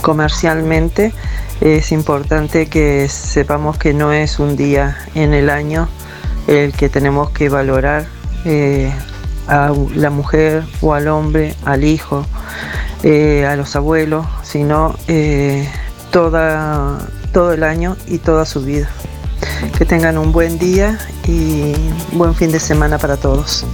[0.01, 1.12] comercialmente,
[1.61, 5.89] es importante que sepamos que no es un día en el año
[6.47, 8.07] el que tenemos que valorar
[8.45, 8.93] eh,
[9.49, 12.27] a la mujer o al hombre, al hijo,
[13.05, 14.97] a los abuelos, sino
[17.33, 18.89] todo el año y toda su vida.
[19.77, 20.99] Que tengan un buen día
[21.29, 21.73] y
[22.12, 23.67] buen fin de semana para todos.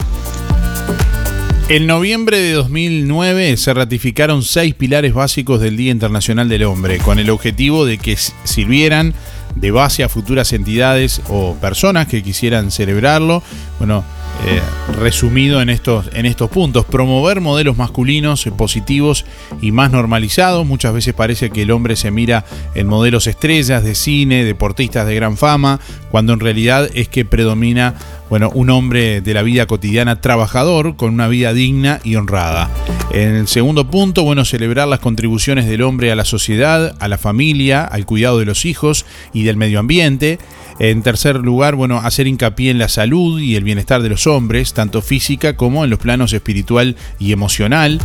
[1.68, 7.20] En noviembre de 2009 se ratificaron seis pilares básicos del Día Internacional del Hombre, con
[7.20, 9.14] el objetivo de que sirvieran
[9.54, 13.42] de base a futuras entidades o personas que quisieran celebrarlo.
[13.78, 14.04] Bueno,
[14.44, 14.60] eh,
[14.98, 16.84] resumido en estos, en estos puntos.
[16.84, 19.24] Promover modelos masculinos positivos
[19.60, 20.66] y más normalizados.
[20.66, 25.14] Muchas veces parece que el hombre se mira en modelos estrellas de cine, deportistas de
[25.14, 25.80] gran fama,
[26.10, 27.94] cuando en realidad es que predomina
[28.32, 32.70] bueno, un hombre de la vida cotidiana trabajador con una vida digna y honrada.
[33.10, 37.18] En el segundo punto, bueno, celebrar las contribuciones del hombre a la sociedad, a la
[37.18, 39.04] familia, al cuidado de los hijos
[39.34, 40.38] y del medio ambiente.
[40.78, 44.72] En tercer lugar, bueno, hacer hincapié en la salud y el bienestar de los hombres,
[44.72, 48.00] tanto física como en los planos espiritual y emocional.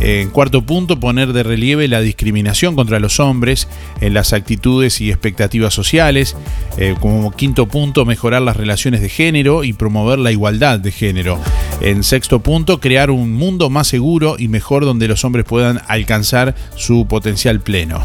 [0.00, 3.68] En cuarto punto, poner de relieve la discriminación contra los hombres
[4.00, 6.36] en las actitudes y expectativas sociales.
[6.76, 11.38] Eh, como quinto punto, mejorar las relaciones de género y promover la igualdad de género.
[11.80, 16.54] En sexto punto, crear un mundo más seguro y mejor donde los hombres puedan alcanzar
[16.76, 18.00] su potencial pleno.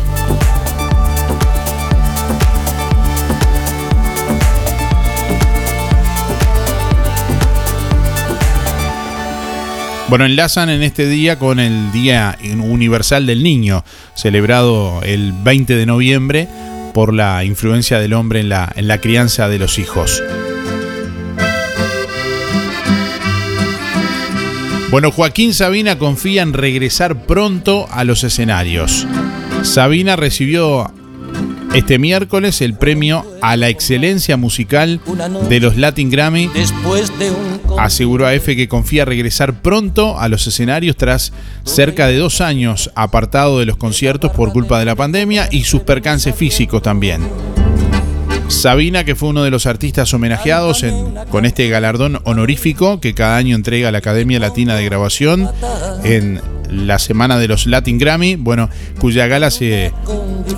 [10.13, 13.83] Bueno, enlazan en este día con el Día Universal del Niño,
[14.13, 16.47] celebrado el 20 de noviembre
[16.93, 20.21] por la influencia del hombre en la, en la crianza de los hijos.
[24.91, 29.07] Bueno, Joaquín Sabina confía en regresar pronto a los escenarios.
[29.63, 30.93] Sabina recibió
[31.73, 35.01] este miércoles el premio a la excelencia musical
[35.49, 36.51] de los Latin Grammy.
[37.77, 42.91] Aseguró a F que confía regresar pronto a los escenarios tras cerca de dos años
[42.95, 47.21] apartado de los conciertos por culpa de la pandemia y sus percances físicos también.
[48.47, 50.85] Sabina, que fue uno de los artistas homenajeados
[51.29, 55.49] con este galardón honorífico que cada año entrega la Academia Latina de Grabación
[56.03, 56.41] en
[56.73, 58.69] la semana de los Latin Grammy, bueno,
[58.99, 59.91] cuya gala se,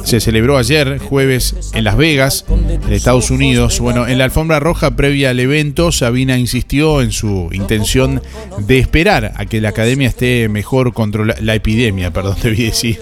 [0.04, 3.80] se celebró ayer, jueves, en Las Vegas, en Estados Unidos.
[3.80, 8.22] Bueno, en la alfombra roja previa al evento, Sabina insistió en su intención
[8.60, 13.00] de esperar a que la academia esté mejor controlada, la epidemia, perdón, debí decir,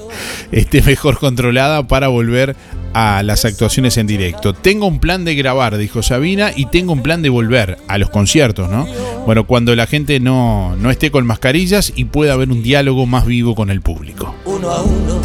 [0.52, 2.56] esté mejor controlada para volver
[2.94, 4.54] a las actuaciones en directo.
[4.54, 8.10] Tengo un plan de grabar, dijo Sabina, y tengo un plan de volver a los
[8.10, 8.88] conciertos, ¿no?
[9.26, 13.26] Bueno, cuando la gente no, no esté con mascarillas y pueda haber un diálogo más
[13.26, 14.36] vivo con el público.
[14.46, 15.20] Uno a uno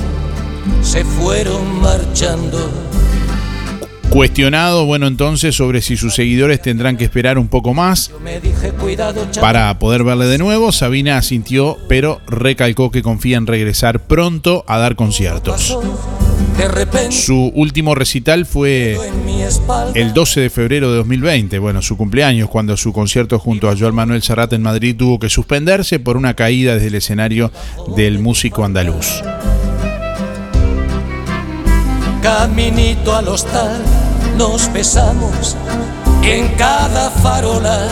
[0.83, 2.59] se fueron marchando.
[4.11, 8.11] Cuestionado, bueno, entonces sobre si sus seguidores tendrán que esperar un poco más
[9.41, 14.79] para poder verle de nuevo, Sabina asintió, pero recalcó que confía en regresar pronto a
[14.79, 15.79] dar conciertos.
[17.11, 18.99] Su último recital fue
[19.95, 23.95] el 12 de febrero de 2020, bueno, su cumpleaños, cuando su concierto junto a Joan
[23.95, 27.53] Manuel Serrat en Madrid tuvo que suspenderse por una caída desde el escenario
[27.97, 29.23] del músico andaluz.
[32.29, 33.81] Caminito al hostal
[34.37, 35.57] nos besamos
[36.23, 37.89] en cada farola.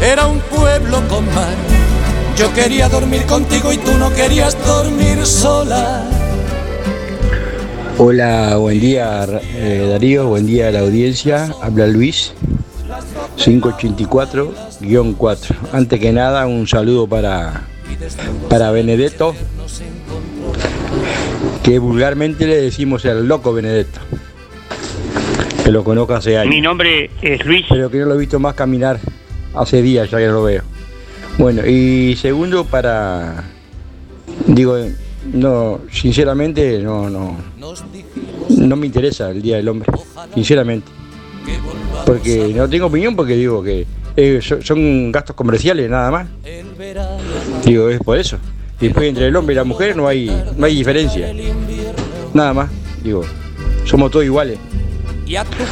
[0.00, 1.54] Era un pueblo con mar
[2.34, 6.02] yo quería dormir contigo y tú no querías dormir sola.
[7.98, 11.52] Hola, buen día eh, Darío, buen día a la audiencia.
[11.60, 12.32] Habla Luis,
[13.36, 15.44] 584-4.
[15.72, 17.64] Antes que nada, un saludo para
[18.48, 19.34] para Benedetto,
[21.68, 24.00] que vulgarmente le decimos el loco Benedetto.
[25.64, 26.54] Que lo conozco hace años.
[26.54, 27.66] Mi nombre es Luis.
[27.68, 28.98] Pero que no lo he visto más caminar
[29.54, 30.62] hace días, ya que no lo veo.
[31.36, 33.44] Bueno, y segundo para.
[34.46, 34.78] Digo,
[35.34, 37.36] no, sinceramente, no, no.
[38.48, 39.90] No me interesa el Día del Hombre,
[40.34, 40.90] sinceramente.
[42.06, 46.28] Porque no tengo opinión porque digo que eh, so- son gastos comerciales nada más.
[47.64, 48.38] Digo, es por eso.
[48.80, 51.32] Después entre el hombre y la mujer no hay, no hay diferencia.
[52.32, 52.70] Nada más.
[53.02, 53.24] Digo,
[53.84, 54.58] somos todos iguales.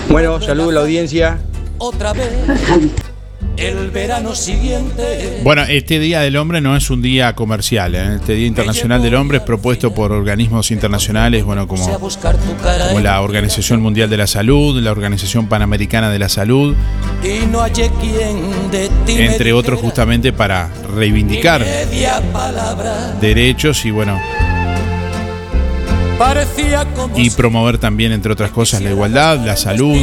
[0.09, 1.39] Bueno, saludos a la audiencia.
[1.79, 2.27] Otra vez,
[3.57, 5.41] el verano siguiente.
[5.43, 7.95] Bueno, este Día del Hombre no es un día comercial.
[7.95, 8.17] ¿eh?
[8.17, 13.81] Este Día Internacional del Hombre es propuesto por organismos internacionales, bueno, como, como la Organización
[13.81, 16.75] Mundial de la Salud, la Organización Panamericana de la Salud,
[19.07, 21.65] entre otros justamente para reivindicar
[23.21, 24.21] derechos y bueno,
[27.17, 29.97] y promover también, entre otras cosas, la igualdad, la salud.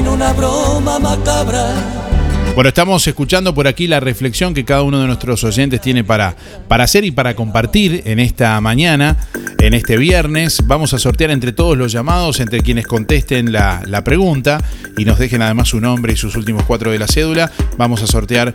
[2.56, 6.36] Bueno, estamos escuchando por aquí la reflexión que cada uno de nuestros oyentes tiene para,
[6.68, 9.18] para hacer y para compartir en esta mañana,
[9.58, 10.60] en este viernes.
[10.68, 14.64] Vamos a sortear entre todos los llamados, entre quienes contesten la, la pregunta
[15.00, 17.52] y nos dejen además su nombre y sus últimos cuatro de la cédula.
[17.78, 18.54] Vamos a sortear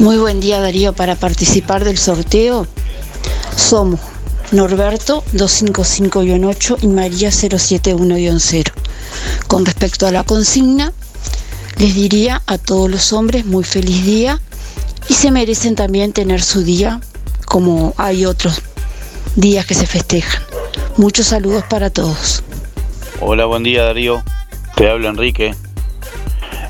[0.00, 2.66] Muy buen día Darío, para participar del sorteo
[3.54, 4.00] somos
[4.52, 8.72] Norberto 255-8 y María 071-0.
[9.46, 10.92] Con respecto a la consigna,
[11.78, 14.40] les diría a todos los hombres muy feliz día
[15.08, 17.00] y se merecen también tener su día
[17.46, 18.60] como hay otros
[19.36, 20.42] días que se festejan.
[20.96, 22.42] Muchos saludos para todos.
[23.20, 24.22] Hola, buen día Darío.
[24.74, 25.54] Te habla Enrique.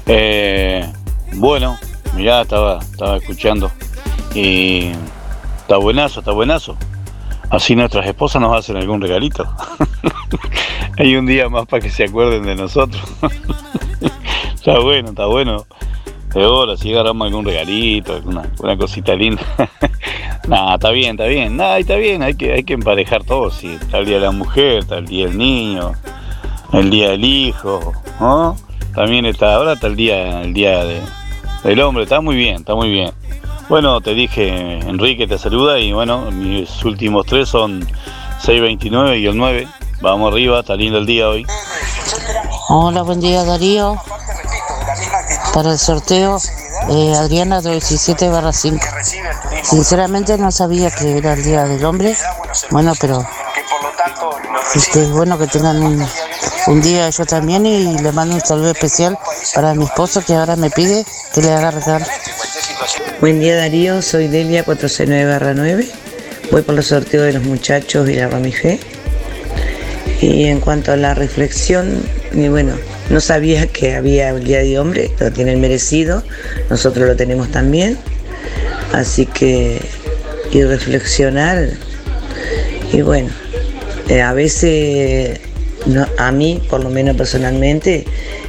[0.06, 0.90] Eh,
[1.32, 1.78] bueno,
[2.14, 3.70] mirá, estaba, estaba escuchando.
[4.34, 4.92] Y
[5.62, 6.76] está buenazo, está buenazo.
[7.50, 9.44] Así nuestras esposas nos hacen algún regalito.
[10.98, 13.02] Hay un día más para que se acuerden de nosotros.
[14.54, 15.66] está bueno, está bueno.
[16.32, 19.42] De ahora, si agarramos algún regalito, alguna, una cosita linda.
[20.48, 21.56] Nada, está bien, está bien.
[21.56, 23.50] Nada, está bien, hay que, hay que emparejar todo.
[23.50, 25.92] Si está el día de la mujer, está el día del niño,
[26.72, 28.56] el día del hijo, ¿no?
[28.94, 31.00] También está, ahora está el día, el día de-
[31.64, 33.10] del hombre, está muy bien, está muy bien.
[33.70, 37.86] Bueno, te dije, Enrique te saluda y bueno, mis últimos tres son
[38.40, 39.68] 629 y el 9.
[40.00, 41.46] Vamos arriba, está lindo el día hoy.
[42.68, 43.96] Hola, buen día Darío.
[45.54, 46.38] Para el sorteo,
[46.88, 48.84] eh, Adriana 17 barra 5.
[49.62, 52.16] Sinceramente no sabía que era el Día del Hombre.
[52.70, 53.24] Bueno, pero
[54.74, 55.80] este, es bueno que tengan
[56.66, 59.16] un, día yo también y le mando un saludo especial
[59.54, 62.04] para mi esposo que ahora me pide que le haga regalo.
[63.20, 65.86] Buen día Darío, soy Delia 469-9.
[66.50, 68.78] Voy por los sorteos de los muchachos y la Ramifé.
[70.22, 72.02] Y en cuanto a la reflexión,
[72.32, 72.72] y bueno,
[73.10, 76.22] no sabía que había el Día de Hombre, lo tienen merecido,
[76.70, 77.98] nosotros lo tenemos también.
[78.94, 79.78] Así que,
[80.50, 81.68] y reflexionar,
[82.94, 83.28] y bueno,
[84.08, 85.38] eh, a veces,
[86.16, 88.06] a mí, por lo menos personalmente,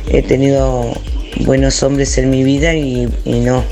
[0.10, 0.94] he tenido
[1.42, 3.64] buenos hombres en mi vida y no,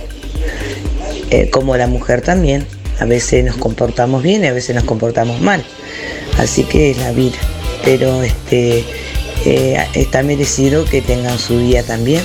[1.30, 2.66] eh, como la mujer también.
[3.00, 5.64] A veces nos comportamos bien y a veces nos comportamos mal.
[6.38, 7.38] Así que es la vida.
[7.84, 8.84] pero este,
[9.46, 12.22] eh, está merecido que tengan su día también.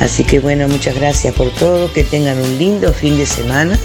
[0.00, 3.78] Así que bueno, muchas gracias por todo, que tengan un lindo fin de semana,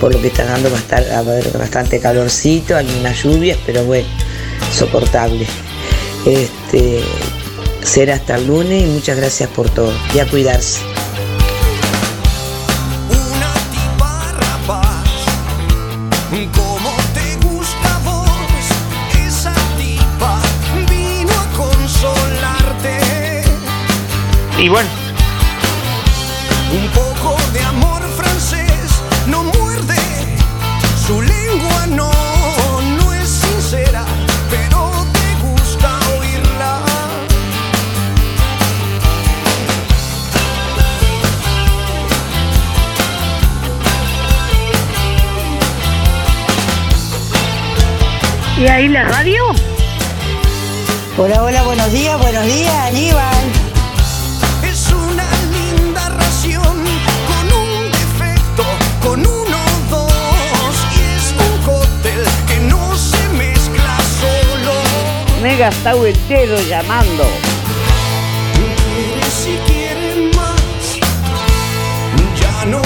[0.00, 4.08] por lo que está dando bastante calorcito, algunas lluvias, pero bueno,
[4.72, 5.46] soportable.
[6.24, 7.00] Este,
[7.84, 10.91] será hasta el lunes y muchas gracias por todo y a cuidarse.
[24.62, 24.88] Y bueno,
[26.72, 29.96] Un poco de amor francés no muerde,
[31.04, 32.12] su lengua no,
[32.96, 34.04] no es sincera,
[34.48, 36.80] pero te gusta oírla.
[48.58, 49.42] ¿Y ahí la radio?
[51.18, 53.31] Hola, hola, buenos días, buenos días, Aníbal.
[65.62, 67.24] Gastado el dedo llamando.
[69.30, 69.56] Si
[70.34, 70.98] más,
[72.40, 72.82] ya no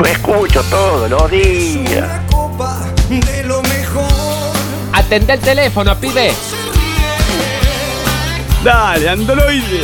[0.00, 2.02] lo escucho todos los días.
[2.02, 4.02] Una copa de lo mejor.
[4.94, 6.32] Atende el teléfono, pibe.
[8.64, 9.82] Dale, androide.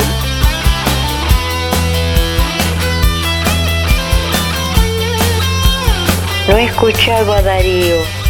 [6.48, 8.21] No he escuchado a Darío.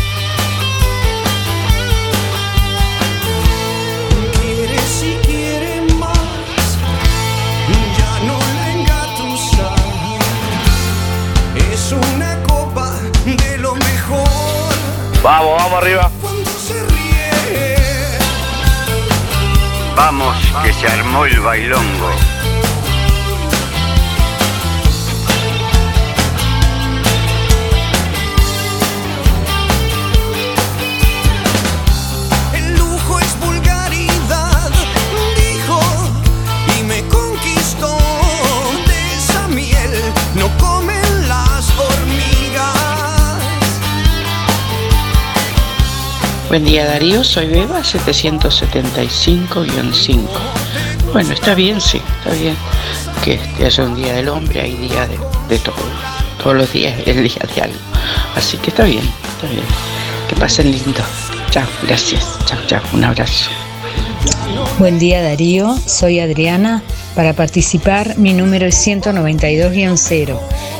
[15.22, 16.10] Vamos, vamos arriba.
[19.94, 22.31] Vamos, que se armó el bailongo.
[46.52, 50.20] Buen día Darío, soy Beba 775-5.
[51.10, 52.54] Bueno, está bien, sí, está bien
[53.24, 55.76] que este haya un día del hombre, hay día de, de todo.
[56.42, 57.78] Todos los días es el día de algo.
[58.36, 59.64] Así que está bien, está bien.
[60.28, 61.00] Que pasen lindo.
[61.48, 62.22] Chao, gracias.
[62.44, 62.82] Chao, chao.
[62.92, 63.48] Un abrazo.
[64.78, 66.82] Buen día Darío, soy Adriana.
[67.14, 70.38] Para participar mi número es 192-0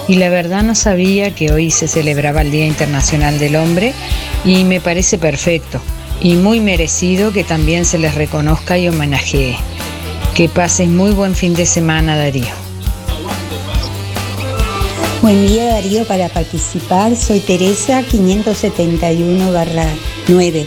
[0.08, 3.94] y la verdad no sabía que hoy se celebraba el Día Internacional del Hombre
[4.44, 5.80] y me parece perfecto
[6.20, 9.56] y muy merecido que también se les reconozca y homenajee.
[10.34, 12.54] Que pasen muy buen fin de semana Darío.
[15.20, 20.66] Buen día Darío, para participar soy Teresa 571-9.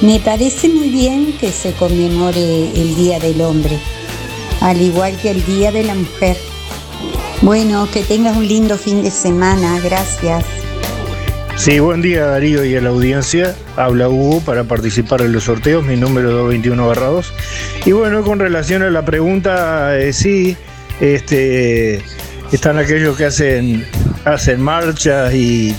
[0.00, 3.76] Me parece muy bien que se conmemore el Día del Hombre,
[4.60, 6.36] al igual que el Día de la Mujer.
[7.42, 10.44] Bueno, que tengas un lindo fin de semana, gracias.
[11.58, 13.52] Sí, buen día Darío y a la audiencia.
[13.76, 17.34] Habla Hugo para participar en los sorteos, mi número 221 2.
[17.84, 20.56] Y bueno, con relación a la pregunta, eh, sí,
[21.00, 22.00] este,
[22.52, 23.84] están aquellos que hacen,
[24.24, 25.74] hacen marchas y,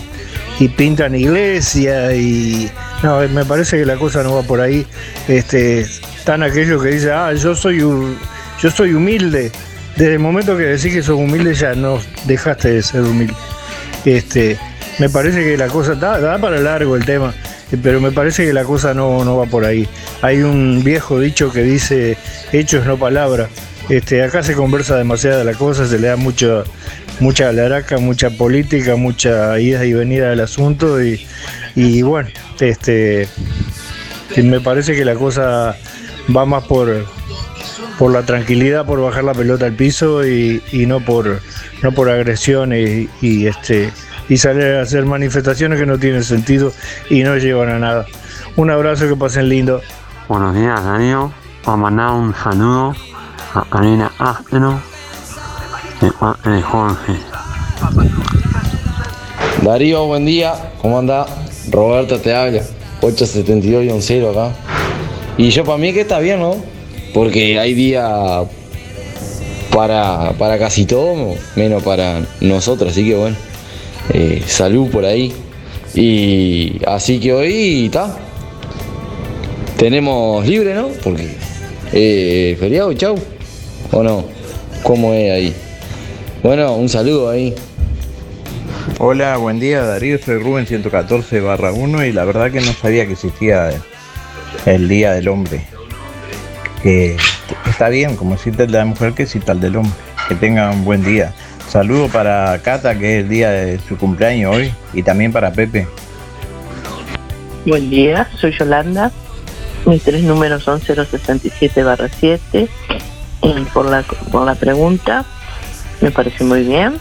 [0.59, 2.69] y pintan iglesias y
[3.01, 4.86] no, me parece que la cosa no va por ahí.
[5.30, 9.49] Este, están aquellos que dicen, ah, yo soy yo soy humilde.
[9.95, 13.34] Desde el momento que decís que sos humilde ya no dejaste de ser humilde.
[14.03, 14.59] Este,
[15.00, 17.34] me parece que la cosa da, da para largo el tema,
[17.72, 19.88] eh, pero me parece que la cosa no, no va por ahí.
[20.22, 22.18] Hay un viejo dicho que dice
[22.52, 23.50] hechos no palabras.
[23.89, 26.64] Este, acá se conversa demasiada la cosa, se le da mucha,
[27.20, 31.26] mucha alaraca, mucha política, mucha ida y venida del asunto y,
[31.76, 32.30] y bueno,
[32.60, 33.28] este,
[34.38, 35.76] me parece que la cosa
[36.36, 37.06] va más por,
[37.97, 41.41] por la tranquilidad, por bajar la pelota al piso y, y no por
[41.82, 43.89] no por agresiones y, y, este
[44.30, 46.71] y salir a hacer manifestaciones que no tienen sentido
[47.09, 48.05] y no llevan a nada.
[48.55, 49.82] Un abrazo, que pasen lindo.
[50.27, 51.32] Buenos días, Darío.
[51.65, 52.95] Vamos a mandar un saludo
[53.53, 54.80] a Karina Áspero
[56.01, 57.13] de parte de Jorge.
[59.63, 60.53] Darío, buen día.
[60.82, 61.25] ¿Cómo anda?
[61.71, 62.61] Roberto te habla.
[63.01, 64.55] 872-0 acá.
[65.38, 66.55] Y yo para mí que está bien, ¿no?
[67.13, 68.43] Porque hay día
[69.73, 72.91] para, para casi todo, menos para nosotros.
[72.91, 73.36] Así que bueno,
[74.10, 75.34] eh, salud por ahí.
[75.93, 78.18] Y así que hoy está.
[79.78, 80.89] tenemos libre, ¿no?
[81.03, 81.36] Porque
[81.93, 83.16] eh, feriado, chau.
[83.91, 84.26] ¿O no?
[84.84, 85.55] ¿Cómo es ahí?
[86.43, 87.55] Bueno, un saludo ahí.
[88.99, 93.05] Hola, buen día Darío, soy Rubén 114 barra 1 y la verdad que no sabía
[93.05, 93.70] que existía
[94.66, 95.62] el Día del Hombre.
[96.84, 97.16] Que
[97.70, 99.93] está bien, como existe el de la mujer, que exista el del hombre.
[100.28, 101.34] Que tengan un buen día.
[101.70, 105.88] Saludo para Cata, que es el día de su cumpleaños hoy, y también para Pepe.
[107.63, 109.11] Buen día, soy Yolanda.
[109.86, 112.67] Mis tres números son 067 barra 7.
[113.43, 115.26] Y por la, por la pregunta,
[116.01, 116.97] me parece muy bien.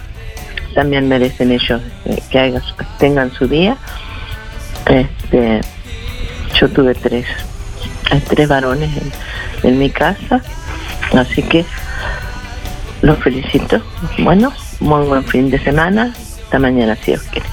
[0.75, 2.63] También merecen ellos eh, que, hagan
[2.99, 3.79] tengan su día.
[4.87, 5.63] Este,
[6.61, 7.25] yo tuve tres,
[8.29, 8.91] tres varones
[9.63, 10.43] en mi casa,
[11.15, 11.65] así que
[13.03, 13.81] los felicito.
[14.19, 16.15] Bueno, muy buen fin de semana.
[16.45, 17.49] Hasta mañana, si Dios quiere.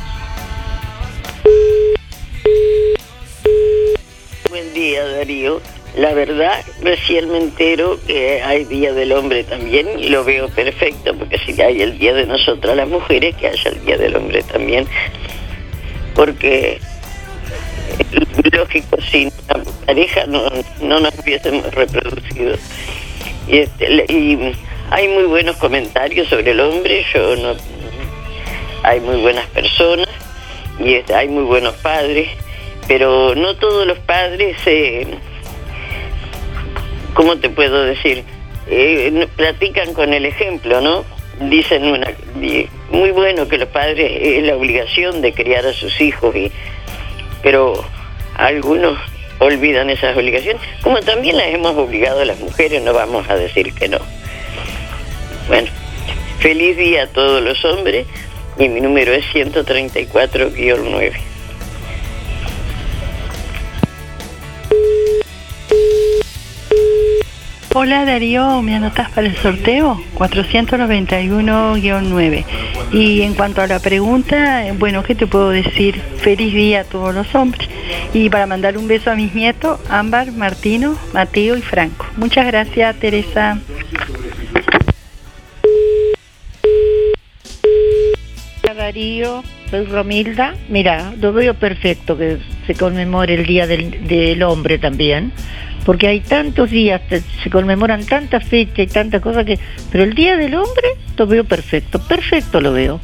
[4.50, 5.62] Buen día, Darío.
[5.98, 11.16] La verdad, recién me entero que hay Día del Hombre también y lo veo perfecto,
[11.18, 14.44] porque si hay el Día de nosotras las mujeres, que haya el Día del Hombre
[14.44, 14.86] también.
[16.14, 16.80] Porque,
[18.52, 20.50] lógico, sin la pareja no,
[20.82, 22.58] no nos hubiésemos reproducido.
[23.48, 24.54] Y, este, y
[24.92, 27.56] hay muy buenos comentarios sobre el hombre, yo no...
[28.84, 30.08] Hay muy buenas personas
[30.80, 32.30] y hay muy buenos padres,
[32.88, 35.08] pero no todos los padres, eh,
[37.16, 38.24] ¿cómo te puedo decir?
[38.68, 41.04] Eh, platican con el ejemplo, ¿no?
[41.40, 42.12] Dicen una,
[42.92, 46.36] muy bueno que los padres es la obligación de criar a sus hijos,
[47.42, 47.74] pero
[48.36, 49.00] algunos
[49.40, 53.74] olvidan esas obligaciones, como también las hemos obligado a las mujeres, no vamos a decir
[53.74, 54.00] que no.
[55.48, 55.70] Bueno,
[56.40, 58.08] feliz día a todos los hombres
[58.58, 61.14] y mi número es 134-9.
[67.78, 70.02] Hola Darío, ¿me anotas para el sorteo?
[70.16, 72.46] 491-9.
[72.94, 76.02] Y en cuanto a la pregunta, bueno, ¿qué te puedo decir?
[76.20, 77.68] Feliz día a todos los hombres.
[78.14, 82.06] Y para mandar un beso a mis nietos, Ámbar, Martino, Mateo y Franco.
[82.16, 83.60] Muchas gracias, Teresa.
[88.86, 90.54] Darío, soy Romilda.
[90.70, 95.32] Mira, lo veo perfecto que se conmemore el Día del, del Hombre también,
[95.88, 99.58] porque hay tantos días, se conmemoran tantas fechas y tantas cosas que...
[99.92, 103.02] Pero el Día del Hombre lo veo perfecto, perfecto lo veo,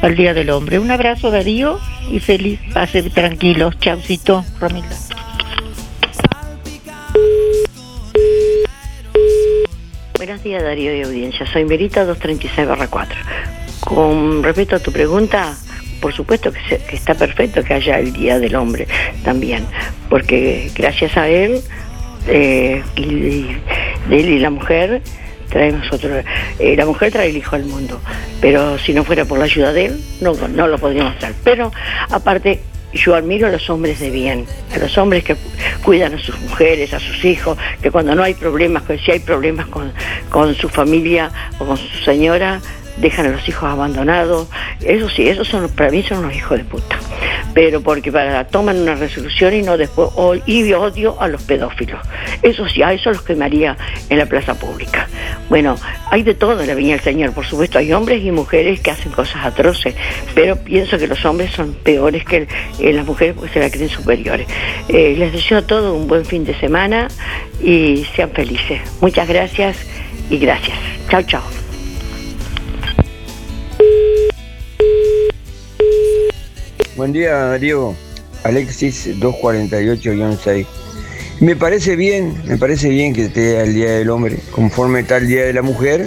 [0.00, 0.80] al Día del Hombre.
[0.80, 1.78] Un abrazo, Darío,
[2.10, 3.78] y feliz, pase tranquilos.
[3.78, 4.96] Chaucito, Romilda.
[10.16, 13.61] Buenos días Darío y audiencia, soy Merita 236-4.
[13.84, 15.56] Con respecto a tu pregunta,
[16.00, 18.86] por supuesto que, se- que está perfecto que haya el Día del Hombre
[19.24, 19.66] también,
[20.08, 21.60] porque gracias a él,
[22.28, 23.46] eh, y,
[24.10, 25.02] él y la mujer,
[25.48, 26.10] traemos otro,
[26.58, 28.00] eh, la mujer trae el hijo al mundo,
[28.40, 31.34] pero si no fuera por la ayuda de él, no, no lo podríamos traer.
[31.44, 31.72] Pero
[32.08, 32.60] aparte,
[32.94, 35.34] yo admiro a los hombres de bien, a los hombres que
[35.84, 39.18] cuidan a sus mujeres, a sus hijos, que cuando no hay problemas, que si hay
[39.20, 39.92] problemas con,
[40.30, 42.60] con su familia o con su señora,
[43.02, 44.48] dejan a los hijos abandonados.
[44.80, 46.98] Eso sí, esos son, para mí son unos hijos de puta.
[47.52, 50.08] Pero porque para, toman una resolución y no después,
[50.46, 52.00] y odio a los pedófilos.
[52.40, 53.76] Eso sí, a eso los quemaría
[54.08, 55.06] en la plaza pública.
[55.50, 55.76] Bueno,
[56.10, 58.90] hay de todo en la Viña del Señor, por supuesto, hay hombres y mujeres que
[58.90, 59.94] hacen cosas atroces,
[60.34, 62.46] pero pienso que los hombres son peores que
[62.78, 64.46] eh, las mujeres porque se la creen superiores.
[64.88, 67.08] Eh, les deseo a todos un buen fin de semana
[67.62, 68.80] y sean felices.
[69.00, 69.76] Muchas gracias
[70.30, 70.78] y gracias.
[71.10, 71.61] Chao, chao.
[76.96, 77.94] Buen día, Darío.
[78.44, 80.66] Alexis 248-6.
[81.40, 85.26] Me parece bien, me parece bien que esté el Día del Hombre, conforme está el
[85.26, 86.06] Día de la Mujer,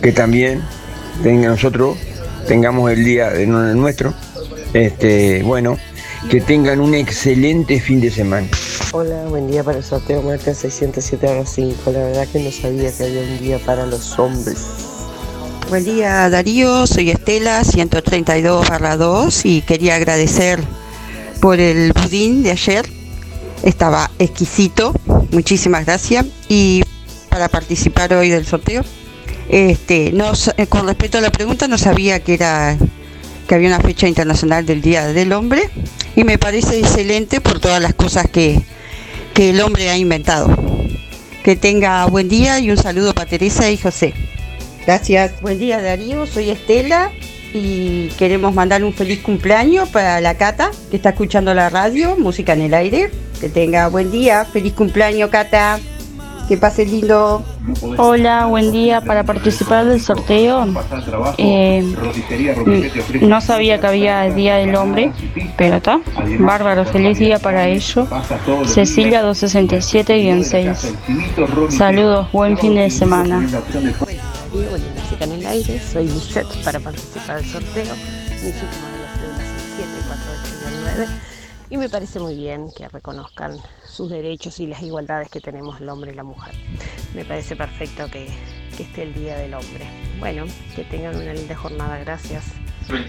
[0.00, 0.62] que también
[1.22, 1.96] tenga nosotros
[2.46, 4.14] tengamos el día de nuestro.
[4.72, 5.78] Este, bueno,
[6.30, 8.48] que tengan un excelente fin de semana.
[8.92, 11.90] Hola, buen día para el sorteo marca 607 5.
[11.92, 14.58] La verdad que no sabía que había un día para los hombres.
[15.68, 18.66] Buen día Darío, soy Estela 132
[18.98, 20.60] 2 y quería agradecer
[21.40, 22.86] por el budín de ayer.
[23.62, 24.92] Estaba exquisito,
[25.30, 26.26] muchísimas gracias.
[26.48, 26.82] Y
[27.28, 28.82] para participar hoy del sorteo,
[29.48, 32.76] este, eh, con respecto a la pregunta, no sabía que era
[33.48, 35.70] que había una fecha internacional del Día del Hombre
[36.16, 38.60] y me parece excelente por todas las cosas que,
[39.34, 40.56] que el hombre ha inventado.
[41.42, 44.14] Que tenga buen día y un saludo para Teresa y José.
[44.86, 45.40] Gracias.
[45.40, 47.10] Buen día Darío, soy Estela
[47.54, 52.54] y queremos mandarle un feliz cumpleaños para la Cata, que está escuchando la radio, música
[52.54, 53.10] en el aire.
[53.40, 55.78] Que tenga buen día, feliz cumpleaños Cata,
[56.48, 57.44] que pase lindo.
[57.96, 59.00] Hola, buen día.
[59.00, 60.66] Para participar del sorteo,
[61.38, 61.84] eh,
[63.20, 65.12] no sabía que había el Día del Hombre,
[65.56, 66.00] pero está.
[66.38, 68.06] Bárbaro, feliz día para ello.
[68.66, 71.70] Cecilia 267-6.
[71.70, 73.46] Saludos, buen fin de semana.
[74.54, 77.94] Y bueno, música en el aire, soy Michelle para participar del sorteo.
[77.94, 79.10] Mi último de los
[79.76, 81.32] 748
[81.72, 85.88] y me parece muy bien que reconozcan sus derechos y las igualdades que tenemos el
[85.88, 86.54] hombre y la mujer.
[87.14, 88.28] Me parece perfecto que,
[88.76, 89.86] que esté el Día del Hombre.
[90.18, 90.44] Bueno,
[90.76, 92.44] que tengan una linda jornada, gracias.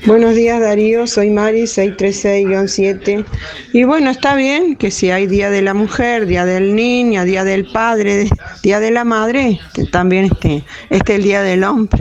[0.05, 3.25] Buenos días Darío, soy Mari 636-7
[3.71, 7.43] y bueno, está bien que si hay Día de la Mujer, Día del Niño, Día
[7.43, 8.29] del Padre,
[8.61, 9.59] Día de la Madre,
[9.91, 11.99] también esté, esté el Día del Hombre.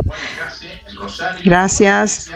[1.45, 2.31] Gracias.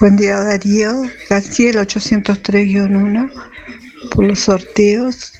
[0.00, 3.30] Buen día Darío, García 803-1
[4.10, 5.32] por los sorteos.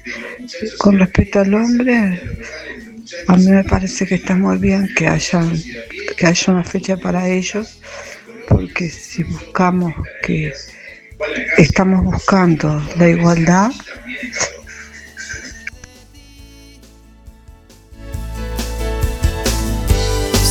[0.79, 2.21] Con respecto al hombre,
[3.29, 5.43] a mí me parece que está muy bien que haya,
[6.17, 7.79] que haya una fecha para ellos
[8.53, 10.53] porque si buscamos que
[11.57, 13.71] estamos buscando la igualdad,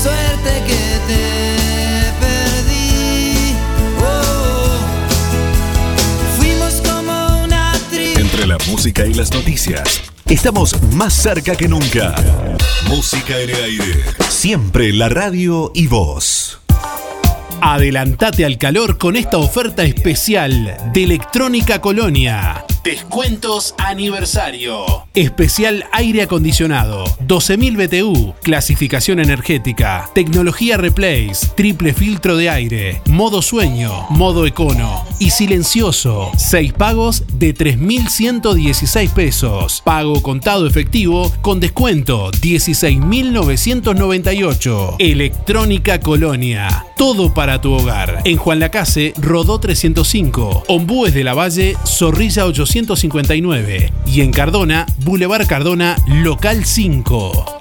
[0.01, 1.23] Suerte que te
[2.19, 3.55] perdí.
[4.01, 4.79] Oh,
[6.37, 8.19] fuimos como una tribu.
[8.19, 12.15] Entre la música y las noticias, estamos más cerca que nunca.
[12.87, 14.03] Música en el aire.
[14.27, 16.60] Siempre la radio y voz.
[17.63, 22.65] Adelantate al calor con esta oferta especial de Electrónica Colonia.
[22.83, 25.05] Descuentos aniversario.
[25.13, 27.03] Especial aire acondicionado.
[27.27, 28.33] 12.000 BTU.
[28.41, 30.09] Clasificación energética.
[30.15, 31.49] Tecnología Replace.
[31.55, 32.99] Triple filtro de aire.
[33.05, 34.07] Modo sueño.
[34.09, 35.05] Modo econo.
[35.19, 36.31] Y silencioso.
[36.35, 39.83] 6 pagos de 3.116 pesos.
[39.85, 44.95] Pago contado efectivo con descuento 16.998.
[44.97, 46.87] Electrónica Colonia.
[46.97, 48.21] Todo para tu hogar.
[48.25, 50.63] En Juan Lacase, Rodó 305.
[50.67, 53.91] Ombúes de la Valle, Zorrilla 859.
[54.07, 57.60] Y en Cardona, Boulevard Cardona, Local 5.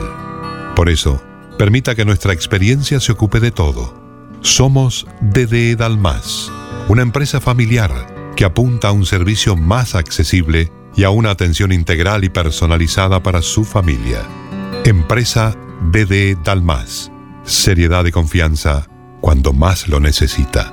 [0.74, 1.22] Por eso,
[1.58, 4.01] permita que nuestra experiencia se ocupe de todo.
[4.42, 6.50] Somos DD Dalmas,
[6.88, 12.24] una empresa familiar que apunta a un servicio más accesible y a una atención integral
[12.24, 14.20] y personalizada para su familia.
[14.84, 15.56] Empresa
[15.92, 17.12] DD Dalmas.
[17.44, 18.88] Seriedad y confianza
[19.20, 20.72] cuando más lo necesita.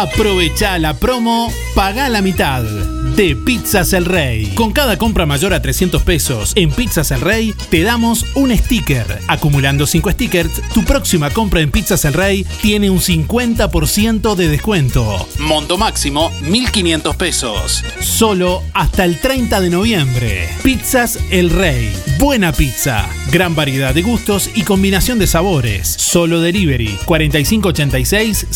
[0.00, 4.46] Aprovecha la promo, paga la mitad de Pizzas El Rey.
[4.54, 9.20] Con cada compra mayor a 300 pesos en Pizzas El Rey, te damos un sticker.
[9.28, 15.28] Acumulando 5 stickers, tu próxima compra en Pizzas El Rey tiene un 50% de descuento.
[15.38, 17.84] Monto máximo 1.500 pesos.
[18.00, 20.48] Solo hasta el 30 de noviembre.
[20.62, 21.92] Pizzas El Rey.
[22.18, 23.06] Buena pizza.
[23.30, 25.88] Gran variedad de gustos y combinación de sabores.
[25.88, 28.46] Solo delivery 4586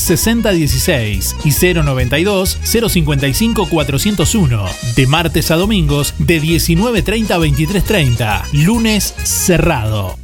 [1.43, 4.35] 6016 y 092 055 401.
[4.35, 4.67] 1,
[4.97, 10.24] de martes a domingos de 19.30 a 23.30, lunes cerrado.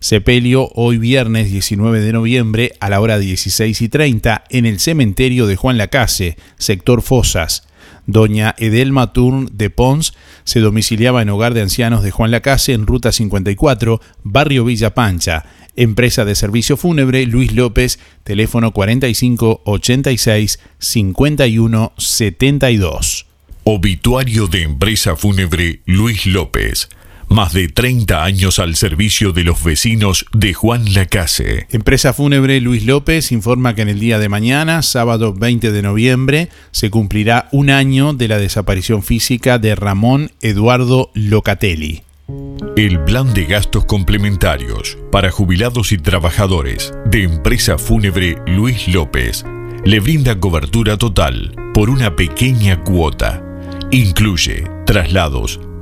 [0.00, 5.46] Sepelio hoy viernes 19 de noviembre a la hora 16 y 30 en el cementerio
[5.46, 7.66] de Juan Lacase, sector Fosas.
[8.06, 12.86] Doña Edelma Turn de Pons se domiciliaba en hogar de ancianos de Juan Lacase en
[12.86, 15.44] Ruta 54, Barrio Villa Pancha.
[15.76, 23.26] Empresa de servicio fúnebre Luis López, teléfono 45 86 51 72.
[23.64, 26.88] Obituario de empresa fúnebre Luis López.
[27.28, 31.66] Más de 30 años al servicio de los vecinos de Juan Lacase.
[31.70, 36.48] Empresa Fúnebre Luis López informa que en el día de mañana, sábado 20 de noviembre,
[36.70, 42.02] se cumplirá un año de la desaparición física de Ramón Eduardo Locatelli.
[42.76, 49.44] El plan de gastos complementarios para jubilados y trabajadores de empresa fúnebre Luis López
[49.84, 53.42] le brinda cobertura total por una pequeña cuota.
[53.90, 55.60] Incluye traslados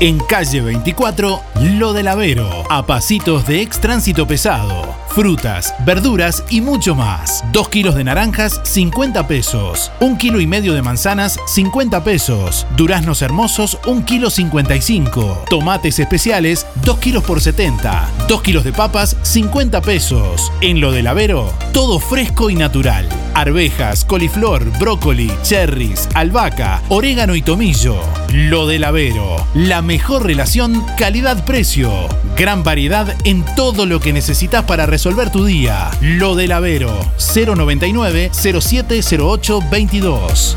[0.00, 1.40] En calle 24,
[1.78, 5.03] Lo del Avero, a pasitos de ex tránsito pesado.
[5.14, 7.44] Frutas, verduras y mucho más.
[7.52, 9.92] 2 kilos de naranjas, 50 pesos.
[10.00, 12.66] 1 kilo y medio de manzanas, 50 pesos.
[12.76, 15.44] Duraznos hermosos, 1 kilo 55.
[15.48, 18.08] Tomates especiales, 2 kilos por 70.
[18.26, 20.50] 2 kilos de papas, 50 pesos.
[20.60, 23.08] En Lo del Avero, todo fresco y natural.
[23.34, 28.00] Arvejas, coliflor, brócoli, cherries, albahaca, orégano y tomillo.
[28.32, 31.92] Lo del Avero, la mejor relación calidad-precio.
[32.36, 35.90] Gran variedad en todo lo que necesitas para resolver tu día.
[36.00, 40.56] Lo del Avero, 099 0708 22.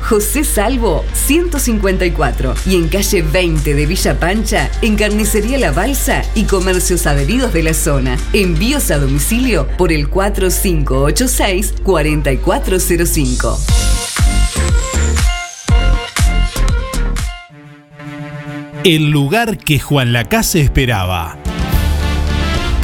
[0.00, 6.44] José Salvo 154 y en calle 20 de Villa Pancha, en Carnicería La Balsa y
[6.44, 8.16] comercios adheridos de la zona.
[8.32, 13.58] Envíos a domicilio por el 4586 4405.
[18.84, 21.45] El lugar que Juan Lacase esperaba.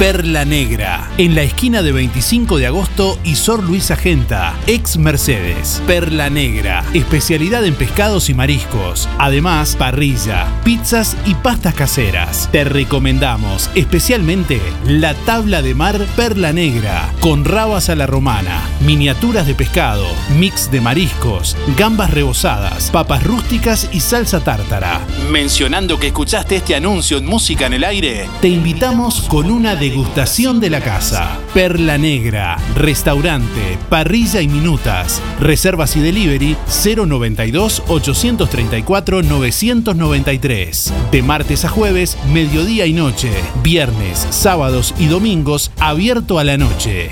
[0.03, 5.81] Perla Negra, en la esquina de 25 de agosto y Sor Luisa Genta, ex Mercedes.
[5.87, 9.07] Perla Negra, especialidad en pescados y mariscos.
[9.17, 12.49] Además, parrilla, pizzas y pastas caseras.
[12.51, 19.47] Te recomendamos especialmente la tabla de mar Perla Negra, con rabas a la romana, miniaturas
[19.47, 20.05] de pescado,
[20.37, 24.99] mix de mariscos, gambas rebozadas, papas rústicas y salsa tártara.
[25.31, 30.59] Mencionando que escuchaste este anuncio en Música en el Aire, te invitamos con una degustación
[30.59, 31.37] de la casa.
[31.53, 35.21] Perla Negra, restaurante, parrilla y minutas.
[35.39, 40.93] Reservas y delivery 092 834 993.
[41.11, 43.31] De martes a jueves, mediodía y noche.
[43.61, 47.11] Viernes, sábados y domingos, abierto a la noche.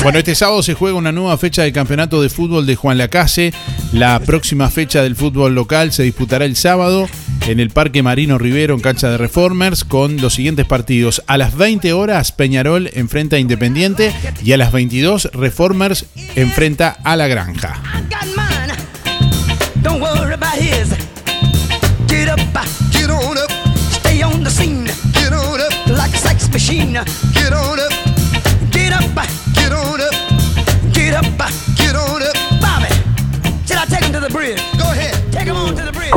[0.04, 3.54] Bueno, este sábado se juega una nueva fecha del campeonato de fútbol de Juan Lacase.
[3.92, 7.10] La próxima fecha del fútbol local se disputará el sábado
[7.48, 11.24] en el Parque Marino Rivero en cancha de Reformers con los siguientes partidos.
[11.28, 17.16] A las 20 horas Peñarol enfrenta a Independiente y a las 22 Reformers enfrenta a
[17.16, 17.82] La Granja.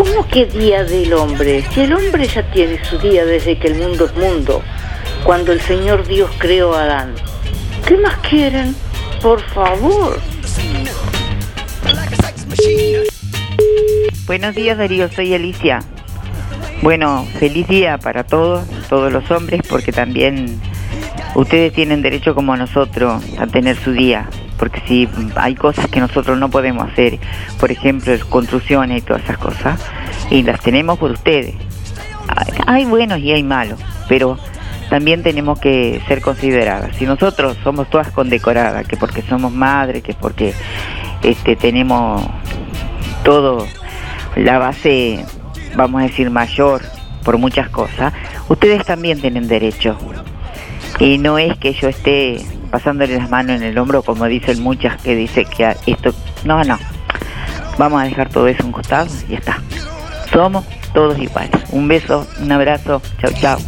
[0.01, 1.63] ¿Cómo que Día del Hombre?
[1.75, 4.63] Si el hombre ya tiene su día desde que el mundo es mundo,
[5.25, 7.15] cuando el Señor Dios creó a Adán.
[7.87, 8.75] ¿Qué más quieren?
[9.21, 10.19] Por favor.
[14.25, 15.81] Buenos días Darío, soy Alicia.
[16.81, 20.59] Bueno, feliz día para todos, todos los hombres, porque también
[21.35, 24.31] ustedes tienen derecho como nosotros a tener su día.
[24.61, 27.19] Porque si hay cosas que nosotros no podemos hacer,
[27.59, 29.81] por ejemplo, construcciones y todas esas cosas,
[30.31, 31.55] y las tenemos por ustedes.
[32.67, 34.39] Hay buenos y hay malos, pero
[34.91, 36.95] también tenemos que ser consideradas.
[36.97, 40.53] Si nosotros somos todas condecoradas, que porque somos madres, que porque
[41.23, 42.23] este, tenemos
[43.25, 43.67] todo
[44.37, 45.25] la base,
[45.75, 46.83] vamos a decir, mayor
[47.25, 48.13] por muchas cosas,
[48.51, 49.97] ustedes también tienen derecho.
[50.99, 55.01] Y no es que yo esté pasándole las manos en el hombro como dicen muchas
[55.03, 56.15] que dice que esto,
[56.45, 56.79] no, no.
[57.79, 59.63] Vamos a dejar todo eso un costado y ya está.
[60.33, 61.51] Somos todos iguales.
[61.71, 63.59] Un beso, un abrazo, chao, chao.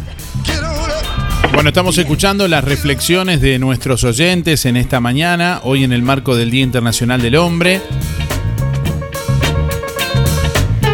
[1.53, 6.35] Bueno, estamos escuchando las reflexiones de nuestros oyentes en esta mañana, hoy en el marco
[6.35, 7.79] del Día Internacional del Hombre.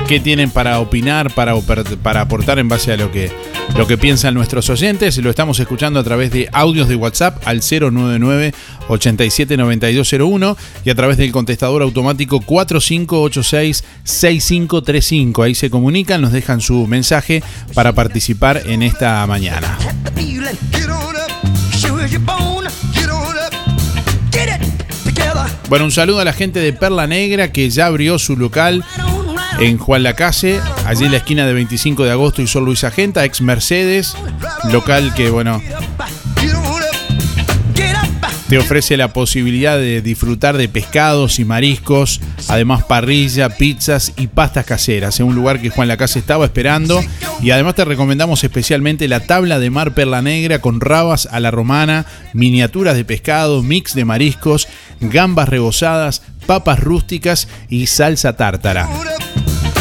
[0.10, 1.54] ¿Qué tienen para opinar, para,
[2.02, 3.32] para aportar en base a lo que,
[3.78, 5.16] lo que piensan nuestros oyentes?
[5.20, 8.52] Lo estamos escuchando a través de audios de WhatsApp al 099
[8.88, 15.44] 879201 y a través del contestador automático 4586 6535.
[15.44, 17.44] Ahí se comunican, nos dejan su mensaje
[17.76, 19.78] para participar en esta mañana.
[25.70, 28.84] Bueno, un saludo a la gente de Perla Negra que ya abrió su local
[29.60, 33.26] en Juan Lacase, allí en la esquina de 25 de agosto y Sol Luis Agenta,
[33.26, 34.16] ex Mercedes,
[34.72, 35.62] local que, bueno,
[38.50, 44.66] te ofrece la posibilidad de disfrutar de pescados y mariscos, además parrilla, pizzas y pastas
[44.66, 45.20] caseras.
[45.20, 47.00] En un lugar que Juan la Casa estaba esperando.
[47.44, 51.52] Y además te recomendamos especialmente la tabla de mar perla negra con rabas a la
[51.52, 54.68] romana, miniaturas de pescado, mix de mariscos,
[55.00, 58.90] gambas rebozadas, papas rústicas y salsa tártara.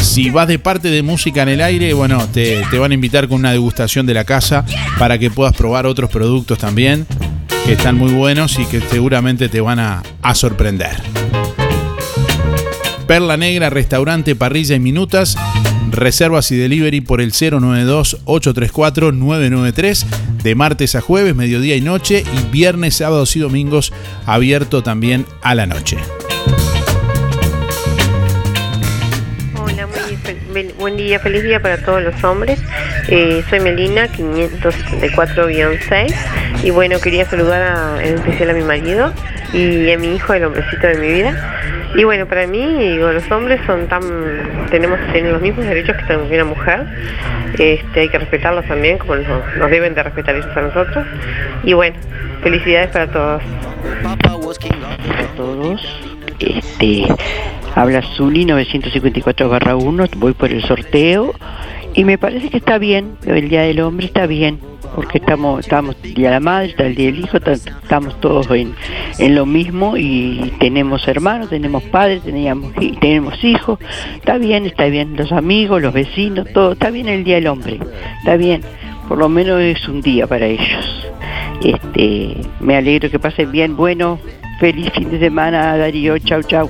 [0.01, 3.27] Si vas de parte de música en el aire, bueno, te, te van a invitar
[3.27, 4.65] con una degustación de la casa
[4.97, 7.05] para que puedas probar otros productos también
[7.65, 10.95] que están muy buenos y que seguramente te van a, a sorprender.
[13.05, 15.37] Perla Negra, restaurante, parrilla y minutas.
[15.91, 20.05] Reservas y delivery por el 092-834-993
[20.43, 23.91] de martes a jueves, mediodía y noche y viernes, sábados y domingos
[24.25, 25.97] abierto también a la noche.
[30.79, 32.59] Buen día, feliz día para todos los hombres.
[33.09, 36.15] Eh, soy Melina, 574-6.
[36.63, 39.13] Y bueno, quería saludar a- en especial a mi marido
[39.53, 41.35] y a mi hijo, el hombrecito de mi vida.
[41.95, 44.01] Y bueno, para mí, digo, los hombres son tan,
[44.69, 46.03] tenemos tienen los mismos derechos que
[46.35, 46.85] una mujer.
[47.57, 49.27] Este, hay que respetarlos también, como nos,
[49.69, 51.05] deben de respetar ellos a nosotros.
[51.63, 51.97] Y bueno,
[52.41, 53.41] felicidades para todos.
[55.35, 55.81] todos.
[56.39, 57.05] Este,
[57.75, 61.33] habla Zuli 954 1, voy por el sorteo
[61.93, 64.59] y me parece que está bien, el Día del Hombre está bien,
[64.95, 68.19] porque estamos, estamos el Día de la Madre, está el Día del Hijo, ta- estamos
[68.21, 68.73] todos en,
[69.17, 73.79] en lo mismo y tenemos hermanos, tenemos padres, teníamos, tenemos hijos,
[74.15, 77.79] está bien, está bien, los amigos, los vecinos, todo, está bien el Día del Hombre,
[78.19, 78.61] está bien,
[79.07, 81.05] por lo menos es un día para ellos.
[81.63, 84.17] Este, me alegro que pasen bien, bueno,
[84.59, 86.69] feliz fin de semana Darío, chau chau.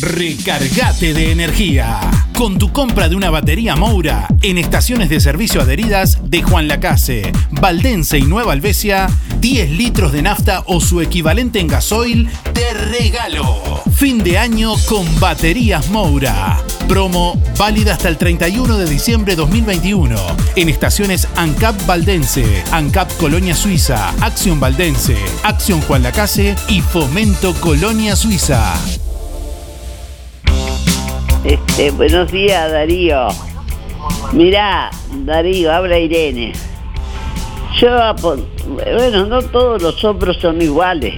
[0.00, 2.00] Recargate de energía.
[2.36, 7.32] Con tu compra de una batería Moura en estaciones de servicio adheridas de Juan Lacase,
[7.52, 9.08] Valdense y Nueva Albesia,
[9.40, 13.82] 10 litros de nafta o su equivalente en gasoil de regalo.
[13.94, 16.58] Fin de año con baterías Moura.
[16.88, 20.16] Promo válida hasta el 31 de diciembre 2021
[20.56, 28.16] en estaciones ANCAP Valdense, ANCAP Colonia Suiza, Acción Valdense, Acción Juan Lacase y Fomento Colonia
[28.16, 28.74] Suiza.
[31.76, 33.26] Este, buenos días, Darío.
[34.32, 34.90] Mirá,
[35.24, 36.52] Darío, habla Irene.
[37.80, 37.88] Yo,
[38.20, 41.14] bueno, no todos los hombres son iguales.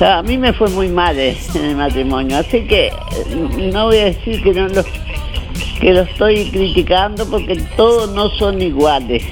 [0.00, 3.86] Ya, a mí me fue muy mal eh, en el matrimonio, así que eh, no
[3.86, 4.82] voy a decir que no lo,
[5.80, 9.22] que lo estoy criticando porque todos no son iguales.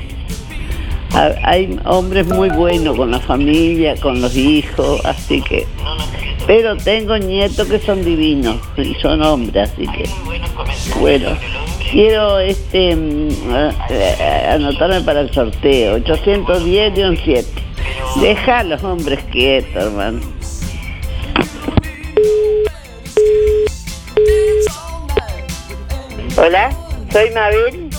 [1.15, 5.67] Ha- Hay hombres muy buenos con la familia, con los hijos, así que
[6.47, 10.05] pero tengo nietos que son divinos y son hombres, así que
[11.01, 11.37] bueno.
[11.91, 13.29] Quiero este mm,
[14.51, 17.45] anotarme para el sorteo, 810-7.
[18.21, 20.21] Deja a los hombres quietos, hermano.
[26.37, 26.71] Hola,
[27.13, 27.91] soy Mabel.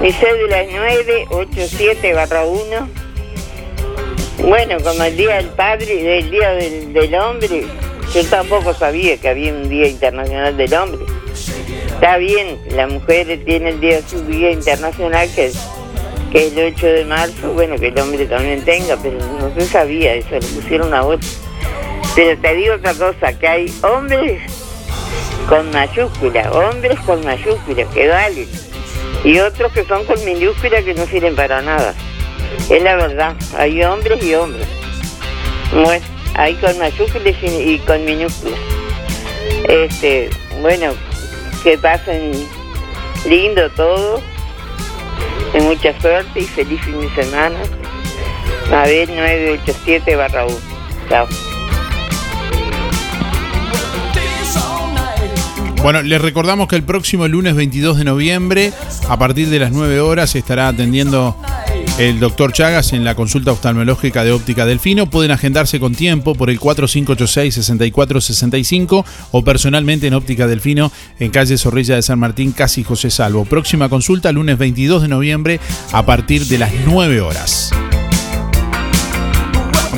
[0.00, 2.99] Mi cédula es 987 barra 1.
[4.42, 7.64] Bueno, como el Día del Padre, del Día del, del Hombre,
[8.14, 11.04] yo tampoco sabía que había un Día Internacional del Hombre.
[11.86, 15.58] Está bien, la mujer tiene el día, su Día Internacional, que es,
[16.32, 19.66] que es el 8 de marzo, bueno, que el hombre también tenga, pero no se
[19.66, 21.28] sabía eso, le pusieron a otro.
[22.16, 24.40] Pero te digo otra cosa, que hay hombres
[25.46, 28.48] con mayúscula, hombres con mayúscula, que valen,
[29.22, 31.94] y otros que son con minúscula que no sirven para nada.
[32.70, 34.66] Es la verdad, hay hombres y hombres.
[35.72, 38.58] Bueno, hay con mayúsculas y, con minúsculas.
[39.68, 40.30] Este,
[40.60, 40.92] bueno,
[41.64, 42.30] que pasen
[43.28, 44.22] lindo todo,
[45.62, 47.58] mucha suerte y feliz fin de semana.
[48.70, 50.56] Mabel 987 barra 1.
[51.08, 51.26] Chao.
[55.82, 58.72] Bueno, les recordamos que el próximo lunes 22 de noviembre,
[59.08, 61.34] a partir de las 9 horas, estará atendiendo
[62.00, 65.10] el doctor Chagas en la consulta oftalmológica de óptica Delfino.
[65.10, 71.96] Pueden agendarse con tiempo por el 4586-6465 o personalmente en óptica Delfino en calle Zorrilla
[71.96, 73.44] de San Martín, casi José Salvo.
[73.44, 75.60] Próxima consulta lunes 22 de noviembre
[75.92, 77.70] a partir de las 9 horas.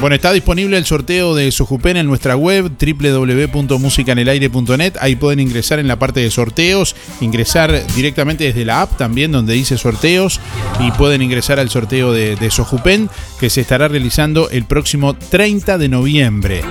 [0.02, 4.94] Bueno, está disponible el sorteo de Sojupen en nuestra web www.musicanelaire.net.
[4.98, 9.54] Ahí pueden ingresar en la parte de sorteos, ingresar directamente desde la app también donde
[9.54, 10.40] dice sorteos
[10.80, 13.08] y pueden ingresar al sorteo de, de Sojupen
[13.38, 16.62] que se estará realizando el próximo 30 de noviembre.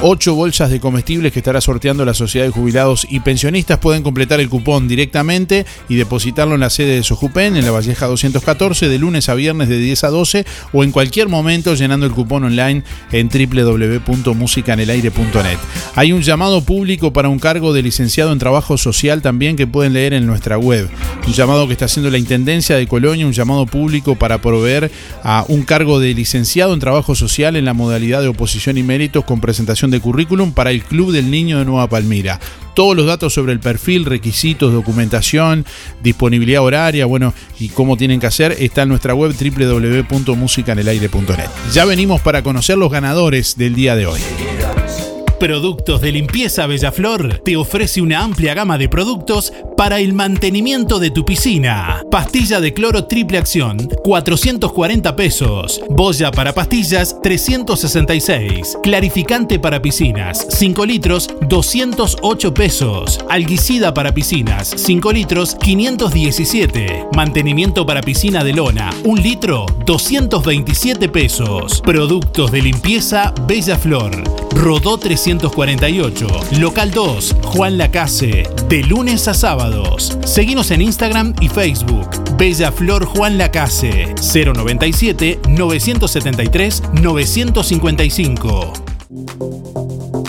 [0.00, 3.78] 8 bolsas de comestibles que estará sorteando la Sociedad de Jubilados y Pensionistas.
[3.78, 8.06] Pueden completar el cupón directamente y depositarlo en la sede de Sojupen, en la Valleja
[8.06, 12.12] 214, de lunes a viernes de 10 a 12 o en cualquier momento llenando el
[12.12, 15.58] cupón online en www.musicanelaire.net.
[15.96, 19.94] Hay un llamado público para un cargo de licenciado en trabajo social también que pueden
[19.94, 20.88] leer en nuestra web.
[21.26, 24.92] Un llamado que está haciendo la Intendencia de Colonia, un llamado público para proveer
[25.24, 29.24] a un cargo de licenciado en trabajo social en la modalidad de oposición y méritos
[29.24, 32.38] con presentación de currículum para el Club del Niño de Nueva Palmira.
[32.74, 35.64] Todos los datos sobre el perfil, requisitos, documentación,
[36.02, 41.48] disponibilidad horaria, bueno, y cómo tienen que hacer, está en nuestra web www.musicanelaire.net.
[41.72, 44.20] Ya venimos para conocer los ganadores del día de hoy.
[45.38, 51.12] Productos de Limpieza Bellaflor te ofrece una amplia gama de productos para el mantenimiento de
[51.12, 52.02] tu piscina.
[52.10, 55.80] Pastilla de cloro triple acción, 440 pesos.
[55.90, 58.78] Boya para pastillas, 366.
[58.82, 63.20] Clarificante para piscinas, 5 litros, 208 pesos.
[63.30, 67.06] Alguicida para piscinas, 5 litros, 517.
[67.14, 71.80] Mantenimiento para piscina de lona, 1 litro, 227 pesos.
[71.82, 74.24] Productos de limpieza Bellaflor.
[74.50, 74.98] Rodó
[75.36, 76.26] 348.
[76.58, 78.48] Local 2, Juan Lacase.
[78.68, 80.16] De lunes a sábados.
[80.24, 82.08] Seguimos en Instagram y Facebook.
[82.38, 84.14] Bella Flor Juan Lacase.
[84.16, 89.87] 097 973 955.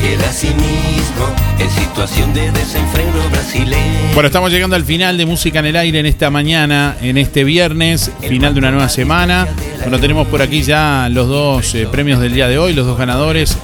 [0.00, 4.14] Fiel a sí mismo, en situación de desenfreno brasileño.
[4.14, 7.44] Bueno, estamos llegando al final de Música en el Aire en esta mañana, en este
[7.44, 9.48] viernes, final de una nueva semana.
[9.80, 12.96] Bueno, tenemos por aquí ya los dos eh, premios del día de hoy, los dos
[12.96, 13.58] ganadores.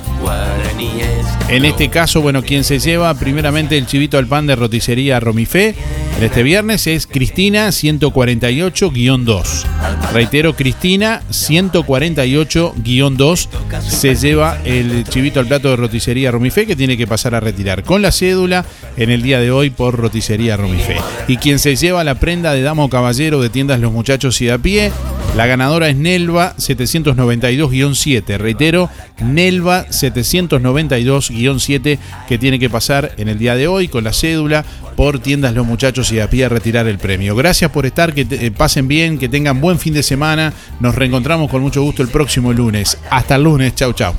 [1.48, 5.74] En este caso, bueno, quien se lleva primeramente el chivito al pan de roticería Romifé
[6.16, 9.64] en este viernes es Cristina 148-2.
[10.12, 13.48] Reitero, Cristina 148-2
[13.82, 17.82] se lleva el chivito al plato de roticería Romifé que tiene que pasar a retirar
[17.82, 18.64] con la cédula
[18.96, 20.98] en el día de hoy por roticería Romifé.
[21.26, 24.52] Y quien se lleva la prenda de damo caballero de tiendas Los Muchachos y de
[24.52, 24.92] a pie,
[25.36, 28.38] la ganadora es Nelva 792-7.
[28.38, 28.88] Reitero,
[29.20, 29.84] Nelva
[30.22, 34.64] 792-7 que tiene que pasar en el día de hoy con la cédula
[34.96, 37.34] por tiendas Los Muchachos y a pie a retirar el premio.
[37.34, 40.52] Gracias por estar, que te- eh, pasen bien, que tengan buen fin de semana.
[40.80, 42.98] Nos reencontramos con mucho gusto el próximo lunes.
[43.10, 44.14] Hasta el lunes, chau chau.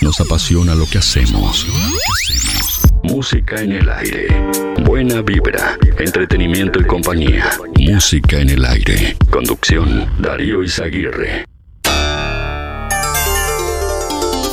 [0.00, 1.66] Nos apasiona lo que hacemos.
[3.04, 4.26] Música en el aire.
[4.84, 7.50] Buena vibra, entretenimiento y compañía.
[7.90, 9.16] Música en el aire.
[9.28, 11.44] Conducción, Darío Izaguirre.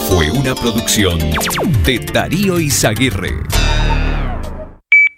[0.10, 1.20] Fue una producción
[1.86, 3.36] de Darío Izaguirre.